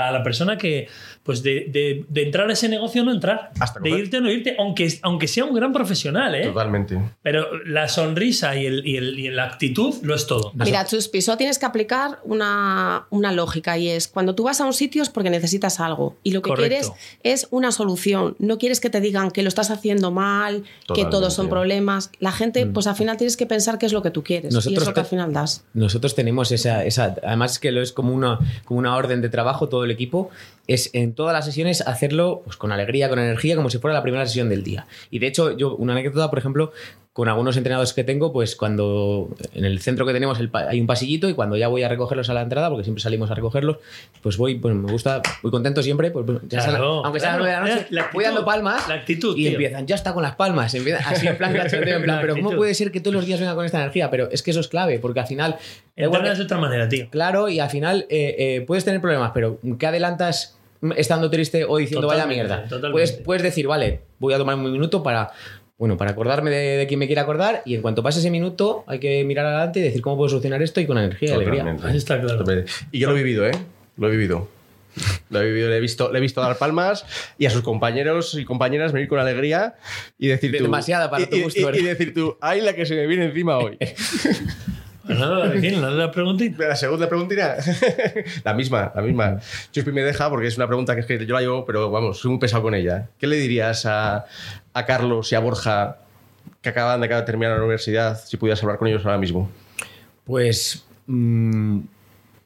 a 0.09 0.13
la 0.13 0.23
persona 0.23 0.57
que. 0.57 0.89
Pues 1.25 1.43
de, 1.45 1.67
de- 1.71 2.05
de 2.09 2.23
entrar 2.25 2.51
a 2.51 2.53
ese 2.53 2.69
negocio 2.69 3.03
o 3.03 3.05
no 3.05 3.13
entrar. 3.13 3.53
Hasta 3.61 3.79
de 3.79 3.91
irte 3.91 4.17
o 4.19 4.21
no 4.21 4.31
irte, 4.31 4.57
aunque, 4.59 4.89
aunque 5.03 5.29
sea 5.29 5.45
un 5.45 5.55
gran 5.55 5.73
profesional, 5.73 6.35
¿eh? 6.35 6.47
Totalmente. 6.47 6.99
Pero 7.23 7.63
la 7.65 7.87
sonrisa 7.89 8.57
y, 8.57 8.67
el, 8.67 8.85
y, 8.87 8.97
el- 8.97 9.19
y 9.21 9.29
la 9.31 9.45
actitud 9.45 9.95
lo 10.03 10.17
es 10.17 10.27
todo. 10.27 10.51
Mira, 10.55 10.85
Chuspi, 10.85 11.23
solo 11.23 11.37
tienes 11.39 11.61
que 11.61 11.67
aplicar 11.67 12.19
una, 12.25 13.07
una 13.11 13.31
lógica 13.31 13.79
y 13.79 13.89
es 13.89 14.09
cuando 14.09 14.35
tú 14.35 14.43
vas 14.45 14.61
a 14.61 14.65
un 14.67 14.73
sitio 14.73 15.03
es 15.03 15.11
porque 15.11 15.31
necesitas 15.31 15.79
algo 15.79 16.17
y 16.25 16.33
lo 16.33 16.43
que 16.43 16.49
Correcto. 16.51 16.69
quieres 16.69 16.93
es 17.23 17.47
una 17.53 17.71
solución. 17.71 18.35
No 18.41 18.59
quieres 18.59 18.81
que 18.81 18.91
te 18.91 19.01
digan 19.01 19.31
que 19.31 19.43
lo 19.43 19.49
estás 19.49 19.71
haciendo 19.71 20.11
mal, 20.11 20.65
que 20.93 21.05
todos 21.05 21.35
son 21.35 21.49
problemas. 21.49 22.11
La 22.19 22.33
gente, 22.33 22.67
pues 22.67 22.89
al 22.89 22.97
final 22.97 23.17
tienes 23.17 23.37
que 23.37 23.47
pensar 23.47 23.79
qué 23.79 23.87
es 23.87 23.93
lo 23.93 24.03
que 24.03 24.11
tú 24.11 24.25
quieres 24.25 24.53
y 24.53 24.55
Nosotros 24.57 24.83
es 24.83 24.89
lo 24.89 24.95
que 24.95 25.01
al 25.01 25.07
final 25.07 25.33
das. 25.33 25.65
Nosotros 25.73 26.17
tenemos 26.17 26.51
esa, 26.51 26.85
esa, 26.85 27.15
además 27.23 27.61
que 27.61 27.71
lo 27.71 27.81
es 27.81 27.93
como 27.93 28.13
una, 28.13 28.41
como 28.65 28.81
una 28.81 28.97
orden 28.97 29.21
de 29.23 29.29
trabajo 29.29 29.69
todo 29.69 29.85
el 29.85 29.93
equipo, 29.93 30.31
es 30.67 30.91
en 30.95 31.12
todas 31.15 31.33
las 31.33 31.45
sesiones 31.45 31.81
hacerlo 31.83 32.43
pues, 32.45 32.57
con 32.57 32.73
alegría, 32.73 33.09
con 33.09 33.19
energía, 33.19 33.57
como 33.57 33.71
si 33.71 33.79
fuera 33.79 33.95
la 33.95 34.03
primera 34.03 34.27
sesión 34.27 34.49
del 34.49 34.63
día. 34.63 34.87
Y 35.11 35.19
de 35.19 35.27
hecho, 35.27 35.57
yo, 35.57 35.77
una 35.77 35.93
anécdota, 35.93 36.31
por 36.31 36.39
ejemplo, 36.39 36.73
con 37.13 37.29
algunos 37.29 37.59
entrenadores 37.59 37.93
que 37.93 38.05
tengo, 38.05 38.33
pues 38.33 38.57
cuando 38.57 39.29
en 39.53 39.67
el 39.67 39.81
centro 39.81 40.07
que 40.07 40.15
tenemos 40.15 40.41
el 40.41 40.51
hay 40.55 40.81
un 40.81 40.87
pasillito 40.87 41.29
y 41.29 41.35
cuando 41.35 41.59
ya 41.59 41.69
voy 41.69 41.83
a 41.83 41.89
recogerlos 41.89 42.31
a 42.31 42.35
la 42.35 42.41
entrada, 42.41 42.71
porque 42.71 42.85
siempre 42.85 43.03
salimos 43.03 43.31
a 43.31 43.35
recogerlos, 43.35 43.79
pues 44.23 44.39
voy, 44.39 44.55
pues 44.55 44.75
me 44.75 44.91
gusta, 44.91 45.21
muy 45.43 45.51
contento 45.51 45.83
siempre, 45.83 46.11
pues, 46.11 46.25
pues, 46.25 46.39
ya 46.49 46.65
Claro, 46.65 47.05
aunque 47.05 47.21
sea 47.21 47.37
claro. 47.37 47.45
la 47.45 47.61
noche, 47.61 47.87
La 47.91 48.03
actitud, 48.03 48.15
voy 48.15 48.25
dando 48.25 48.45
palmas 48.47 48.89
la 48.89 48.95
actitud, 48.95 49.37
y 49.37 49.43
tío. 49.43 49.51
empiezan, 49.51 49.87
ya 49.87 49.95
está 49.95 50.15
con 50.15 50.23
las 50.23 50.37
palmas, 50.37 50.75
empiezan 50.75 51.03
así 51.07 51.27
en 51.27 51.37
plan 51.37 51.53
cachondeo, 51.57 51.97
en 51.99 52.03
plan, 52.03 52.17
La 52.17 52.23
pero 52.23 52.35
¿cómo 52.35 52.53
puede 52.53 52.73
ser 52.73 52.91
que 52.91 53.01
todos 53.01 53.15
los 53.15 53.27
días 53.27 53.41
venga 53.41 53.55
con 53.55 53.67
esta 53.67 53.79
energía? 53.79 54.09
Pero 54.09 54.31
es 54.31 54.43
que 54.43 54.53
eso 54.53 54.61
es 54.61 54.69
clave, 54.69 54.99
porque 54.99 55.21
al 55.21 55.27
final... 55.27 55.57
igual 55.95 56.21
Entrenas 56.21 56.39
de 56.39 56.45
otra 56.45 56.59
manera, 56.59 56.89
tío. 56.89 57.11
Claro, 57.11 57.51
y 57.51 57.61
al 57.61 57.69
final 57.69 58.07
eh, 58.09 58.37
eh, 58.39 58.65
puedes 58.67 58.87
tener 58.87 59.03
problemas, 59.03 59.33
pero 59.35 59.61
¿qué 59.79 59.87
adelantas 59.87 60.57
estando 60.97 61.31
triste 61.31 61.65
o 61.65 61.77
diciendo 61.77 62.07
Totalmente, 62.09 62.43
vaya 62.43 62.55
mierda? 62.57 62.69
totalmente. 62.69 62.93
Puedes, 62.93 63.13
puedes 63.13 63.43
decir, 63.43 63.67
vale, 63.67 64.01
voy 64.19 64.35
a 64.35 64.39
tomar 64.39 64.57
un 64.57 64.71
minuto 64.73 65.03
para, 65.03 65.31
bueno, 65.79 65.97
para 65.97 66.11
acordarme 66.13 66.51
de, 66.51 66.77
de 66.79 66.87
quien 66.87 66.99
me 67.01 67.07
quiera 67.07 67.23
acordar 67.23 67.63
y 67.65 67.75
en 67.75 67.83
cuanto 67.83 68.03
pase 68.03 68.19
ese 68.21 68.31
minuto 68.31 68.85
hay 68.87 68.99
que 68.99 69.25
mirar 69.25 69.47
adelante 69.47 69.81
y 69.81 69.83
decir 69.83 70.01
cómo 70.03 70.17
puedo 70.17 70.29
solucionar 70.29 70.63
esto 70.63 70.81
y 70.81 70.87
con 70.87 70.99
energía 70.99 71.31
y 71.31 71.33
alegría. 71.33 71.77
Ahí 71.85 71.97
está 71.97 72.21
claro. 72.21 72.45
Y 72.91 72.99
yo 72.99 73.09
lo 73.11 73.17
he 73.17 73.23
vivido, 73.23 73.47
¿eh? 73.47 73.53
Lo 73.97 74.09
he 74.09 74.11
vivido. 74.11 74.49
Lo 75.31 75.41
he 75.41 75.47
vivido, 75.47 75.71
le 75.71 75.79
he 75.79 75.81
visto, 75.81 76.13
le 76.13 76.19
he 76.19 76.21
visto 76.21 76.43
dar 76.43 76.59
palmas 76.59 77.07
y 77.39 77.47
a 77.47 77.51
sus 77.51 77.63
compañeros 77.63 78.35
y 78.35 78.45
compañeras 78.45 78.93
venir 78.93 79.09
con 79.09 79.19
alegría 79.19 79.77
y 80.19 80.27
decir 80.29 80.51
De- 80.53 80.59
tú. 80.59 80.65
demasiada 80.65 81.11
para 81.11 81.23
y, 81.23 81.27
tu 81.27 81.41
gusto, 81.41 81.75
y 81.75 81.83
decir 81.83 82.13
tú, 82.13 82.37
ay, 82.43 82.61
la 82.61 82.75
que 82.75 82.85
se 82.85 82.95
me 82.95 83.07
viene 83.07 83.25
encima 83.27 83.57
hoy. 83.57 83.79
Pues 85.05 85.19
nada, 85.19 85.47
Virginia, 85.47 85.81
¿no 85.81 85.91
la 85.91 86.11
preguntita? 86.11 86.69
La 86.69 86.77
segunda 86.77 87.09
preguntita. 87.09 87.57
la 88.45 88.55
misma, 88.55 88.93
la 88.95 89.03
misma. 89.03 89.41
Chuspi 89.73 89.93
me 89.93 90.03
deja 90.03 90.31
porque 90.31 90.47
es 90.47 90.57
una 90.57 90.67
pregunta 90.67 90.95
que 90.95 91.01
es 91.01 91.07
que 91.07 91.27
yo 91.27 91.35
la 91.35 91.41
llevo, 91.41 91.65
pero 91.65 91.91
vamos, 91.91 92.19
soy 92.19 92.31
muy 92.31 92.41
pesado 92.41 92.63
con 92.63 92.75
ella. 92.75 93.09
¿Qué 93.19 93.27
le 93.27 93.37
dirías 93.37 93.85
a, 93.87 94.27
a 94.73 94.87
Carlos 94.87 95.33
y 95.33 95.35
a 95.35 95.41
Borja 95.41 95.99
que 96.61 96.69
acaban 96.69 97.01
de 97.01 97.07
acabar 97.07 97.25
de 97.25 97.27
terminar 97.27 97.57
la 97.57 97.63
universidad 97.63 98.21
si 98.25 98.37
pudieras 98.37 98.63
hablar 98.63 98.79
con 98.79 98.89
ellos 98.89 99.05
ahora 99.05 99.19
mismo? 99.19 99.51
Pues. 100.25 100.85
mm, 101.07 101.81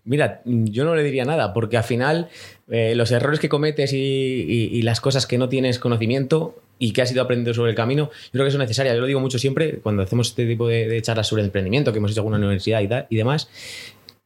mira, 0.06 0.40
yo 0.44 0.84
no 0.84 0.94
le 0.94 1.02
diría 1.02 1.24
nada, 1.24 1.52
porque 1.52 1.76
al 1.76 1.84
final 1.84 2.28
eh, 2.70 2.94
los 2.96 3.10
errores 3.12 3.38
que 3.40 3.48
cometes 3.48 3.92
y, 3.92 3.96
y- 3.98 4.70
y 4.72 4.82
las 4.82 5.00
cosas 5.00 5.26
que 5.26 5.36
no 5.38 5.48
tienes 5.48 5.78
conocimiento 5.78 6.56
y 6.78 6.92
que 6.92 7.02
has 7.02 7.10
ido 7.12 7.22
aprendiendo 7.22 7.54
sobre 7.54 7.70
el 7.70 7.76
camino, 7.76 8.10
yo 8.26 8.30
creo 8.32 8.44
que 8.46 8.50
son 8.50 8.60
necesarias. 8.60 8.94
Yo 8.94 9.00
lo 9.00 9.06
digo 9.06 9.20
mucho 9.20 9.38
siempre 9.38 9.78
cuando 9.82 10.02
hacemos 10.02 10.28
este 10.28 10.46
tipo 10.46 10.68
de, 10.68 11.00
charlas 11.02 11.26
sobre 11.26 11.42
emprendimiento, 11.42 11.92
que 11.92 11.98
hemos 11.98 12.10
hecho 12.10 12.20
en 12.20 12.26
alguna 12.26 12.38
universidad 12.38 12.80
y, 12.82 12.86
da- 12.86 13.06
y 13.10 13.16
demás. 13.16 13.48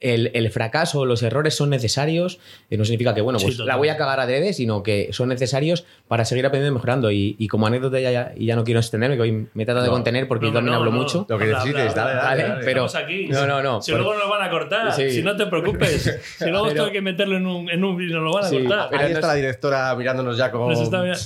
El, 0.00 0.30
el 0.34 0.50
fracaso, 0.50 1.04
los 1.04 1.22
errores 1.22 1.54
son 1.54 1.68
necesarios. 1.70 2.38
eh, 2.70 2.76
no 2.78 2.84
significa 2.86 3.14
que, 3.14 3.20
bueno, 3.20 3.38
Sí, 3.38 3.44
pues 3.44 3.58
la 3.58 3.64
total. 3.64 3.78
voy 3.78 3.88
a 3.90 3.96
cagar 3.98 4.18
adrede, 4.20 4.54
sino 4.54 4.82
que 4.82 5.10
son 5.12 5.28
necesarios 5.28 5.84
para 6.08 6.24
seguir 6.24 6.46
aprendiendo 6.46 6.72
y 6.72 6.74
mejorando. 6.74 7.10
Y, 7.10 7.36
y 7.38 7.48
como 7.48 7.66
anécdota, 7.66 8.00
ya, 8.00 8.10
ya- 8.10 8.32
y 8.36 8.46
ya 8.46 8.56
no 8.56 8.64
quiero 8.64 8.80
extenderme, 8.80 9.16
que 9.16 9.22
hoy 9.22 9.32
me 9.52 9.62
he 9.62 9.66
tratado 9.66 9.82
de 9.84 9.88
No. 9.90 9.94
contener 9.94 10.26
porque 10.26 10.46
No, 10.46 10.52
yo 10.52 10.54
también 10.54 10.72
no, 10.72 10.78
hablo 10.78 10.90
no. 10.90 10.96
mucho. 11.02 11.26
Lo 11.28 11.36
que 11.38 11.44
Habla, 11.44 11.58
necesites, 11.58 11.96
habla, 11.96 12.14
dale, 12.14 12.42
dale, 12.44 12.64
pero- 12.64 12.86
aquí. 12.86 13.26
No, 13.28 13.46
no, 13.46 13.62
no, 13.62 13.82
Si 13.82 13.92
pero- 13.92 14.04
luego 14.04 14.18
nos 14.18 14.30
van 14.30 14.42
a 14.42 14.50
cortar. 14.50 14.92
Sí. 14.94 15.10
Si 15.10 15.22
no 15.22 15.36
te 15.36 15.46
preocupes. 15.46 16.02
Si 16.38 16.44
luego 16.46 16.64
Pero- 16.64 16.68
esto 16.68 16.84
hay 16.86 16.92
que 16.92 17.02
meterlo 17.02 17.36
en 17.36 17.46
un, 17.46 17.68
en 17.70 17.84
un 17.84 17.96
vídeo, 17.96 18.16
nos 18.20 18.24
lo 18.24 18.32
van 18.32 18.44
a 18.44 18.48
Sí, 18.48 18.58
cortar. 18.58 18.88
pero 18.90 19.02
Ahí 19.02 19.08
no 19.12 19.14
está 19.18 19.26
es- 19.26 19.26
la 19.26 19.34
directora 19.34 19.94
mirándonos 19.96 20.36
ya 20.38 20.50
como... 20.50 20.68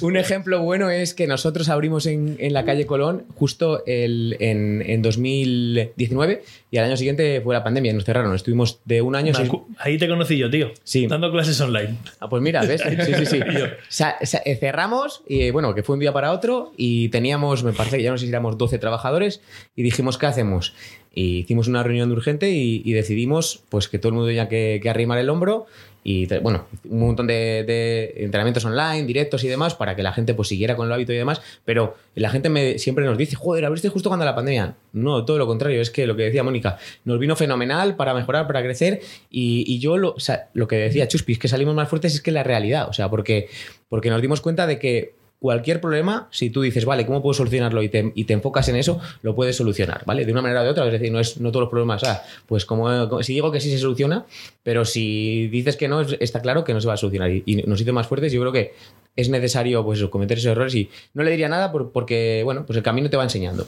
Un 0.03 0.17
ejemplo 0.17 0.61
bueno 0.63 0.91
es 0.91 1.15
que 1.15 1.27
nosotros 1.29 1.69
abrimos 1.69 2.07
en, 2.07 2.37
en 2.41 2.53
la 2.53 2.65
calle 2.65 2.87
Colón 2.87 3.25
justo 3.37 3.85
el, 3.87 4.37
en, 4.41 4.83
en 4.85 5.01
2019 5.03 6.43
y 6.71 6.79
al 6.79 6.85
año 6.87 6.97
siguiente 6.97 7.41
fue 7.43 7.55
la 7.55 7.63
pandemia 7.63 7.93
y 7.93 7.95
nos 7.95 8.05
cerraron. 8.05 8.35
Estuvimos 8.35 8.64
de 8.85 9.03
un 9.03 9.15
año... 9.17 9.35
Seis- 9.35 9.51
Ahí 9.79 9.99
te 9.99 10.09
conocí 10.09 10.37
yo, 10.39 10.51
tío. 10.51 10.73
Sí. 10.85 11.07
Dando 11.07 11.31
clases 11.31 11.61
online. 11.61 11.97
Ah, 12.21 12.29
pues 12.29 12.43
mira, 12.43 12.63
¿ves? 12.65 12.83
Sí, 12.83 13.15
sí, 13.15 13.27
sí. 13.27 13.41
O 13.65 13.67
sea, 13.89 14.17
eh, 14.21 14.57
cerramos 14.57 15.23
y 15.29 15.51
bueno, 15.51 15.75
que 15.75 15.83
fue 15.83 15.95
un 15.95 16.01
día 16.01 16.13
para 16.13 16.33
otro 16.33 16.73
y 16.77 17.09
teníamos, 17.11 17.63
me 17.65 17.73
parece 17.73 17.97
que 17.99 18.03
ya 18.03 18.11
no 18.11 18.19
sé 18.19 18.25
si 18.25 18.31
éramos 18.31 18.59
12 18.59 18.79
trabajadores 18.79 19.41
y 19.77 19.83
dijimos, 19.83 20.19
¿qué 20.19 20.27
hacemos? 20.27 20.75
Y 21.15 21.39
hicimos 21.39 21.69
una 21.69 21.83
reunión 21.83 22.09
de 22.09 22.15
urgente 22.17 22.51
y, 22.51 22.83
y 22.85 22.93
decidimos 22.93 23.63
pues 23.69 23.89
que 23.89 23.99
todo 23.99 24.09
el 24.11 24.15
mundo 24.15 24.27
tenía 24.29 24.49
que, 24.49 24.81
que 24.83 24.91
arrimar 24.91 25.19
el 25.19 25.31
hombro 25.31 25.67
y 26.07 26.27
bueno, 26.41 26.67
un 26.85 27.01
montón 27.01 27.27
de, 27.27 28.13
entrenamientos 28.17 28.63
online, 28.67 29.05
directos 29.05 29.43
y 29.43 29.49
demás 29.49 29.75
para 29.75 29.97
que 29.97 30.03
la 30.03 30.13
gente 30.13 30.35
pues 30.35 30.49
siguiera 30.49 30.77
con 30.77 30.87
el 30.87 30.93
hábito 30.93 31.15
y 31.15 31.17
demás, 31.17 31.41
pero 31.65 31.97
la 32.15 32.29
gente 32.29 32.51
me, 32.51 32.79
siempre 32.79 33.07
nos 33.07 33.17
dice, 33.17 33.37
joder, 33.37 33.65
abriste 33.65 33.89
justo 33.89 34.11
cuando 34.11 34.27
la 34.27 34.35
pandemia. 34.35 34.77
No, 34.93 35.25
todo 35.25 35.39
lo 35.39 35.47
contrario, 35.47 35.81
es 35.81 35.91
que 35.91 36.07
lo 36.07 36.15
que 36.15 36.25
decía 36.25 36.43
Mónica, 36.43 36.77
nos 37.05 37.19
vino 37.19 37.35
fenomenal 37.37 37.97
para 37.97 38.13
mejorar, 38.13 38.47
para 38.47 38.63
crecer 38.63 39.01
y, 39.31 39.65
y 39.67 39.79
yo 39.79 39.97
lo, 39.97 40.15
lo 40.53 40.69
que 40.69 40.77
decía 40.77 41.09
Chuspi 41.09 41.33
es 41.33 41.39
que 41.39 41.49
salimos 41.49 41.75
más 41.75 41.89
fuertes 41.89 42.15
es 42.15 42.21
que 42.21 42.33
la 42.33 42.43
realidad, 42.43 42.87
o 42.87 42.93
sea, 42.93 43.09
porque, 43.09 43.49
porque 43.89 44.11
nos 44.11 44.21
dimos 44.21 44.43
cuenta 44.43 44.67
de 44.67 44.79
que 44.79 45.15
cualquier 45.45 45.79
problema, 45.79 46.27
si 46.31 46.49
tú 46.49 46.63
dices, 46.63 46.87
vale, 46.87 47.05
¿cómo 47.05 47.21
puedo 47.21 47.35
solucionarlo? 47.35 47.83
Y 47.83 47.91
te, 47.91 48.13
y 48.15 48.25
te 48.25 48.33
enfocas 48.33 48.67
en 48.71 48.77
eso, 48.77 48.99
lo 49.21 49.35
puedes 49.35 49.55
solucionar, 49.55 50.01
¿vale? 50.07 50.25
De 50.25 50.33
una 50.33 50.41
manera 50.41 50.63
o 50.63 50.65
de 50.65 50.71
otra, 50.71 50.87
es 50.87 50.93
decir, 50.93 51.13
no 51.13 51.21
es 51.21 51.39
no 51.39 51.51
todos 51.51 51.65
los 51.65 51.71
problemas, 51.71 52.03
o 52.03 52.07
sea, 52.07 52.23
pues 52.47 52.65
como, 52.65 52.85
como- 53.11 53.23
si 53.23 53.35
digo 53.35 53.53
que 53.53 53.61
sí 53.61 53.71
se 53.71 53.77
soluciona, 53.77 54.25
pero 54.63 54.87
si 54.87 55.49
dices 55.49 55.77
que 55.77 55.87
no, 55.87 56.01
es- 56.01 56.17
está 56.19 56.41
claro 56.41 56.65
que 56.65 56.73
no 56.73 56.81
se 56.81 56.89
va 56.89 56.95
a 56.95 56.97
solucionar 56.97 57.31
y, 57.31 57.43
y 57.45 57.57
nos 57.57 57.79
hizo 57.79 57.93
más 57.93 58.07
fuertes, 58.07 58.33
yo 58.33 58.41
creo 58.41 58.53
que 58.53 58.73
es 59.17 59.29
necesario 59.29 59.85
pues 59.85 60.03
cometer 60.05 60.39
esos 60.39 60.51
errores 60.53 60.75
y 60.75 60.89
no 61.13 61.23
le 61.23 61.31
diría 61.31 61.51
nada 61.51 61.71
por- 61.71 61.93
porque, 61.93 62.41
bueno, 62.43 62.65
pues 62.67 62.79
el 62.79 62.83
camino 62.83 63.11
te 63.11 63.19
va 63.19 63.25
enseñando. 63.25 63.67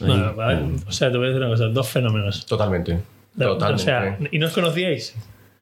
Ahí. 0.00 0.06
Bueno, 0.06 0.32
vale. 0.36 0.62
O 0.86 0.92
sea, 0.92 1.10
te 1.10 1.16
voy 1.18 1.26
a 1.26 1.30
decir 1.30 1.42
una 1.42 1.50
cosa. 1.50 1.64
Dos 1.66 1.88
fenómenos. 1.88 2.46
Totalmente. 2.46 2.92
De- 3.34 3.44
Totalmente. 3.46 3.82
O 3.82 3.84
sea, 3.84 4.16
¿y 4.30 4.38
no 4.38 4.46
os 4.46 4.52
conocíais? 4.52 5.16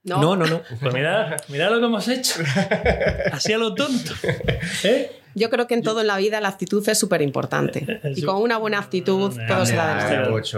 No, 0.04 0.20
No, 0.22 0.36
no, 0.36 0.46
no. 0.46 0.62
Pues 0.80 0.94
mirad, 0.94 1.36
mirad 1.48 1.70
lo 1.72 1.80
que 1.80 1.84
hemos 1.86 2.06
hecho. 2.08 2.34
Así 3.32 3.52
a 3.52 3.58
lo 3.58 3.74
tonto. 3.74 4.12
¿Eh? 4.84 5.10
Yo 5.38 5.50
creo 5.50 5.66
que 5.66 5.74
en 5.74 5.82
todo 5.82 6.00
en 6.02 6.06
la 6.08 6.16
vida 6.18 6.40
la 6.40 6.48
actitud 6.48 6.86
es 6.88 6.98
súper 6.98 7.22
importante. 7.22 8.00
Y 8.16 8.22
con 8.22 8.42
una 8.42 8.58
buena 8.58 8.78
actitud 8.78 9.30
todo 9.48 9.64
se 9.66 9.74
da. 9.76 9.98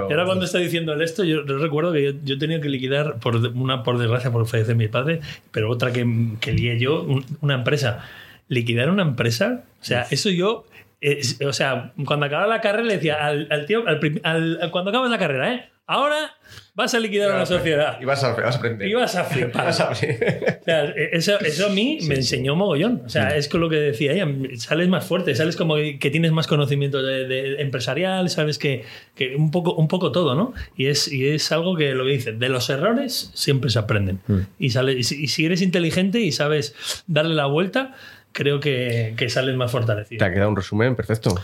Y 0.09 0.13
ahora 0.13 0.25
cuando 0.27 0.45
está 0.45 0.59
diciendo 0.59 0.95
esto, 1.01 1.23
yo, 1.25 1.45
yo 1.47 1.59
recuerdo 1.59 1.93
que 1.93 2.03
yo, 2.05 2.11
yo 2.25 2.39
tenía 2.39 2.61
que 2.61 2.69
liquidar, 2.69 3.19
por 3.21 3.37
una 3.37 3.83
por 3.83 3.99
desgracia, 3.99 4.31
por 4.33 4.47
fallecer 4.47 4.77
mi 4.77 4.89
padre, 4.89 5.21
pero 5.53 5.71
otra 5.71 5.93
que, 5.93 6.07
que 6.41 6.53
lié 6.53 6.79
yo, 6.79 7.03
un- 7.03 7.25
una 7.41 7.55
empresa. 7.55 8.05
Liquidar 8.49 8.91
una 8.91 9.03
empresa, 9.03 9.63
o 9.81 9.85
sea, 9.85 10.07
eso 10.11 10.29
yo... 10.31 10.65
es- 11.01 11.41
o 11.41 11.53
sea, 11.53 11.93
cuando 12.05 12.27
acababa 12.27 12.49
la 12.49 12.61
carrera 12.61 12.83
le 12.85 12.95
decía 12.97 13.25
al, 13.25 13.47
al 13.51 13.65
tío, 13.67 13.85
al- 13.87 14.01
al- 14.25 14.71
cuando 14.71 14.91
acabas 14.91 15.11
la 15.11 15.19
carrera, 15.19 15.55
¿eh? 15.55 15.70
Ahora 15.91 16.37
vas 16.73 16.95
a 16.95 17.01
liquidar 17.01 17.33
una 17.33 17.45
sociedad. 17.45 18.01
Y 18.01 18.05
vas 18.05 18.23
a, 18.23 18.33
vas 18.35 18.55
a 18.55 18.59
aprender. 18.59 18.87
Y 18.87 18.95
vas 18.95 19.17
a 19.17 19.25
flipar. 19.25 19.65
Vas 19.71 19.81
a 19.81 19.89
aprender. 19.89 20.59
O 20.61 20.65
sea, 20.65 20.85
eso, 20.85 21.41
eso 21.41 21.67
a 21.67 21.69
mí 21.71 21.99
me 22.03 22.15
enseñó 22.15 22.55
mogollón. 22.55 23.03
O 23.05 23.09
sea, 23.09 23.37
es 23.37 23.49
con 23.49 23.61
lo 23.61 23.69
que 23.69 23.75
decía 23.75 24.13
ella. 24.13 24.29
Sales 24.57 24.89
más 24.89 25.05
fuerte, 25.05 25.35
sales 25.35 25.57
como 25.57 25.75
que 25.75 26.11
tienes 26.13 26.31
más 26.31 26.47
conocimiento 26.47 27.03
de, 27.03 27.27
de 27.27 27.61
empresarial, 27.61 28.31
sabes 28.31 28.57
que, 28.57 28.85
que 29.17 29.35
un, 29.35 29.51
poco, 29.51 29.75
un 29.75 29.89
poco 29.89 30.13
todo, 30.13 30.37
¿no? 30.37 30.55
Y 30.77 30.87
es, 30.87 31.11
y 31.13 31.27
es 31.27 31.51
algo 31.51 31.75
que 31.75 31.93
lo 31.93 32.05
que 32.05 32.13
dice, 32.13 32.33
de 32.35 32.49
los 32.49 32.71
errores 32.71 33.33
siempre 33.35 33.69
se 33.69 33.81
aprenden. 33.81 34.21
Y, 34.61 34.71
sale, 34.71 34.93
y, 34.93 35.03
si, 35.03 35.25
y 35.25 35.27
si 35.27 35.45
eres 35.45 35.61
inteligente 35.61 36.21
y 36.21 36.31
sabes 36.31 37.03
darle 37.09 37.35
la 37.35 37.47
vuelta, 37.47 37.97
creo 38.33 38.61
que, 38.61 39.15
que 39.17 39.29
sales 39.29 39.57
más 39.57 39.71
fortalecido. 39.73 40.19
Te 40.19 40.25
ha 40.25 40.33
quedado 40.33 40.51
un 40.51 40.57
resumen 40.57 40.95
perfecto. 40.97 41.35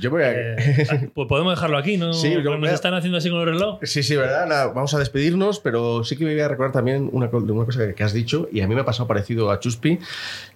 Yo 0.00 0.10
voy 0.10 0.22
a... 0.22 0.32
Eh, 0.32 1.10
pues 1.14 1.28
podemos 1.28 1.54
dejarlo 1.54 1.76
aquí, 1.78 1.96
¿no? 1.96 2.12
Sí, 2.12 2.32
yo 2.42 2.56
nos 2.56 2.70
a- 2.70 2.74
están 2.74 2.94
haciendo 2.94 3.18
así 3.18 3.30
con 3.30 3.40
el 3.40 3.46
reloj. 3.46 3.78
Sí, 3.82 4.02
sí, 4.02 4.16
¿verdad? 4.16 4.46
Nada, 4.46 4.66
vamos 4.68 4.94
a 4.94 4.98
despedirnos, 4.98 5.60
pero 5.60 6.04
sí 6.04 6.16
que 6.16 6.24
me 6.24 6.32
voy 6.32 6.40
a 6.40 6.48
recordar 6.48 6.72
también 6.72 7.08
una, 7.12 7.26
una 7.28 7.64
cosa 7.64 7.92
que, 7.94 8.04
has 8.04 8.12
dicho 8.12 8.48
y 8.52 8.60
a 8.60 8.68
mí 8.68 8.74
me 8.74 8.82
ha 8.82 8.84
pasado 8.84 9.06
parecido 9.08 9.50
a 9.50 9.58
Chuspi. 9.60 9.98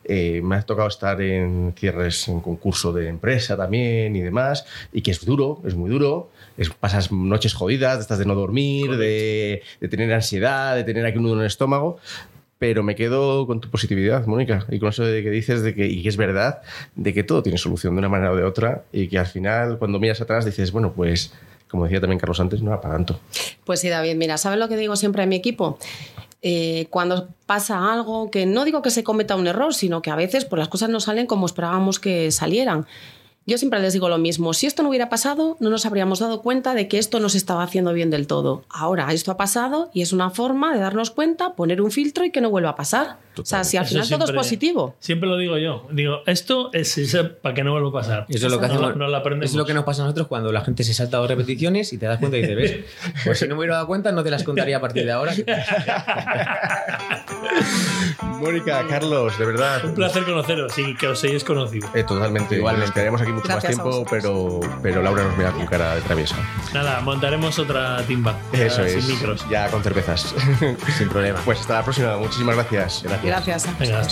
Eh, 0.04 0.40
me 0.42 0.56
ha 0.56 0.62
tocado 0.62 0.88
estar 0.88 1.20
en 1.20 1.74
cierres, 1.78 2.26
en 2.28 2.40
concurso 2.40 2.92
de 2.92 3.08
empresa 3.08 3.56
también 3.56 4.16
y 4.16 4.20
demás, 4.20 4.64
y 4.92 5.02
que 5.02 5.10
es 5.10 5.24
duro, 5.24 5.60
es 5.66 5.74
muy 5.74 5.90
duro. 5.90 6.30
Es- 6.56 6.70
pasas 6.70 7.10
noches 7.12 7.54
jodidas, 7.54 8.00
estás 8.00 8.18
de 8.18 8.26
no 8.26 8.34
dormir, 8.34 8.96
de, 8.96 9.62
de 9.80 9.88
tener 9.88 10.12
ansiedad, 10.12 10.74
de 10.76 10.84
tener 10.84 11.04
aquí 11.06 11.18
un 11.18 11.24
nudo 11.24 11.34
en 11.34 11.40
el 11.40 11.46
estómago. 11.46 11.98
Pero 12.60 12.84
me 12.84 12.94
quedo 12.94 13.48
con 13.48 13.60
tu 13.60 13.70
positividad, 13.70 14.26
Mónica, 14.26 14.66
y 14.70 14.78
con 14.78 14.90
eso 14.90 15.02
de 15.02 15.24
que 15.24 15.30
dices 15.30 15.62
de 15.62 15.74
que, 15.74 15.88
y 15.88 16.06
es 16.06 16.16
verdad, 16.16 16.60
de 16.94 17.12
que 17.12 17.24
todo 17.24 17.42
tiene 17.42 17.58
solución 17.58 17.94
de 17.94 17.98
una 17.98 18.08
manera 18.08 18.30
o 18.30 18.36
de 18.36 18.44
otra, 18.44 18.84
y 18.92 19.08
que 19.08 19.18
al 19.18 19.26
final, 19.26 19.78
cuando 19.78 19.98
miras 19.98 20.20
atrás, 20.20 20.44
dices, 20.44 20.70
bueno, 20.70 20.92
pues 20.92 21.32
como 21.70 21.84
decía 21.84 22.00
también 22.00 22.18
Carlos 22.18 22.40
antes, 22.40 22.62
no 22.62 22.70
era 22.70 22.80
para 22.80 22.94
tanto. 22.94 23.20
Pues 23.64 23.80
sí, 23.80 23.88
David, 23.88 24.16
mira, 24.16 24.36
¿sabes 24.36 24.58
lo 24.58 24.68
que 24.68 24.76
digo 24.76 24.96
siempre 24.96 25.22
a 25.22 25.26
mi 25.26 25.36
equipo? 25.36 25.78
Eh, 26.42 26.86
cuando 26.90 27.28
pasa 27.46 27.92
algo 27.92 28.30
que 28.30 28.46
no 28.46 28.64
digo 28.64 28.82
que 28.82 28.90
se 28.90 29.04
cometa 29.04 29.36
un 29.36 29.46
error, 29.46 29.74
sino 29.74 30.02
que 30.02 30.10
a 30.10 30.16
veces 30.16 30.44
pues, 30.44 30.58
las 30.58 30.68
cosas 30.68 30.88
no 30.88 31.00
salen 31.00 31.26
como 31.26 31.46
esperábamos 31.46 31.98
que 31.98 32.30
salieran. 32.30 32.86
Yo 33.50 33.58
siempre 33.58 33.80
les 33.80 33.94
digo 33.94 34.08
lo 34.08 34.16
mismo, 34.16 34.54
si 34.54 34.68
esto 34.68 34.84
no 34.84 34.90
hubiera 34.90 35.08
pasado, 35.08 35.56
no 35.58 35.70
nos 35.70 35.84
habríamos 35.84 36.20
dado 36.20 36.40
cuenta 36.40 36.72
de 36.72 36.86
que 36.86 36.98
esto 36.98 37.18
no 37.18 37.28
se 37.28 37.36
estaba 37.36 37.64
haciendo 37.64 37.92
bien 37.92 38.08
del 38.08 38.28
todo. 38.28 38.62
Ahora, 38.68 39.12
esto 39.12 39.32
ha 39.32 39.36
pasado 39.36 39.90
y 39.92 40.02
es 40.02 40.12
una 40.12 40.30
forma 40.30 40.72
de 40.72 40.78
darnos 40.78 41.10
cuenta, 41.10 41.54
poner 41.54 41.82
un 41.82 41.90
filtro 41.90 42.24
y 42.24 42.30
que 42.30 42.40
no 42.40 42.48
vuelva 42.48 42.70
a 42.70 42.76
pasar. 42.76 43.16
O 43.40 43.44
sea, 43.46 43.64
si 43.64 43.76
al 43.76 43.86
final 43.86 44.02
todo 44.02 44.14
es 44.14 44.18
siempre- 44.18 44.36
positivo. 44.36 44.96
Siempre 45.00 45.28
lo 45.28 45.36
digo 45.36 45.58
yo. 45.58 45.86
Digo, 45.90 46.20
esto 46.26 46.70
es, 46.72 46.96
es 46.98 47.14
para 47.42 47.54
que 47.54 47.64
no 47.64 47.72
vuelva 47.72 47.88
a 47.90 47.92
pasar. 47.92 48.26
Eso 48.28 48.46
es 48.46 48.52
lo 48.52 48.60
que 48.60 48.66
No- 48.68 48.72
hacemos. 48.74 48.96
no 48.96 49.08
lo 49.08 49.16
aprendemos. 49.16 49.46
eso 49.50 49.56
es 49.56 49.58
lo 49.58 49.66
que 49.66 49.74
nos 49.74 49.84
pasa 49.84 50.02
a 50.02 50.04
nosotros 50.06 50.26
cuando 50.28 50.52
la 50.52 50.60
gente 50.62 50.84
se 50.84 50.94
salta 50.94 51.16
dos 51.18 51.28
repeticiones 51.28 51.92
y 51.92 51.98
te 51.98 52.06
das 52.06 52.18
cuenta 52.18 52.36
y 52.38 52.42
dices, 52.42 52.56
¿ves? 52.56 52.76
Pues 53.24 53.38
si 53.38 53.46
no 53.48 53.54
me 53.54 53.60
hubiera 53.60 53.74
dado 53.76 53.86
cuenta, 53.86 54.12
no 54.12 54.22
te 54.22 54.30
las 54.30 54.42
contaría 54.44 54.76
a 54.76 54.80
partir 54.80 55.04
de 55.04 55.12
ahora. 55.12 55.32
Mónica, 58.40 58.86
Carlos, 58.88 59.38
de 59.38 59.44
verdad. 59.46 59.84
Un 59.84 59.94
placer 59.94 60.24
conoceros 60.24 60.76
y 60.78 60.94
que 60.96 61.08
os 61.08 61.22
hayáis 61.24 61.44
conocido. 61.44 61.88
Eh, 61.94 62.04
totalmente. 62.04 62.56
Igualmente. 62.56 62.86
Nos 62.86 62.94
quedaríamos 62.94 63.20
aquí 63.20 63.32
mucho 63.32 63.46
Gracias 63.48 63.76
más 63.76 63.84
tiempo, 63.84 64.06
pero, 64.10 64.60
pero 64.82 65.02
Laura 65.02 65.24
nos 65.24 65.36
mira 65.36 65.50
con 65.52 65.66
cara 65.66 65.94
de 65.94 66.00
traviesa. 66.02 66.36
Nada, 66.72 67.00
montaremos 67.00 67.58
otra 67.58 68.02
timba. 68.06 68.38
Eso 68.52 68.82
es. 68.82 69.04
Sin 69.04 69.14
micros. 69.14 69.44
Ya 69.50 69.68
con 69.70 69.82
cervezas. 69.82 70.34
Sin 70.98 71.08
problema. 71.08 71.38
Pues 71.44 71.60
hasta 71.60 71.74
la 71.74 71.82
próxima. 71.84 72.16
Muchísimas 72.16 72.54
gracias. 72.56 73.02
Gracias. 73.02 73.22
Venga, 73.78 74.02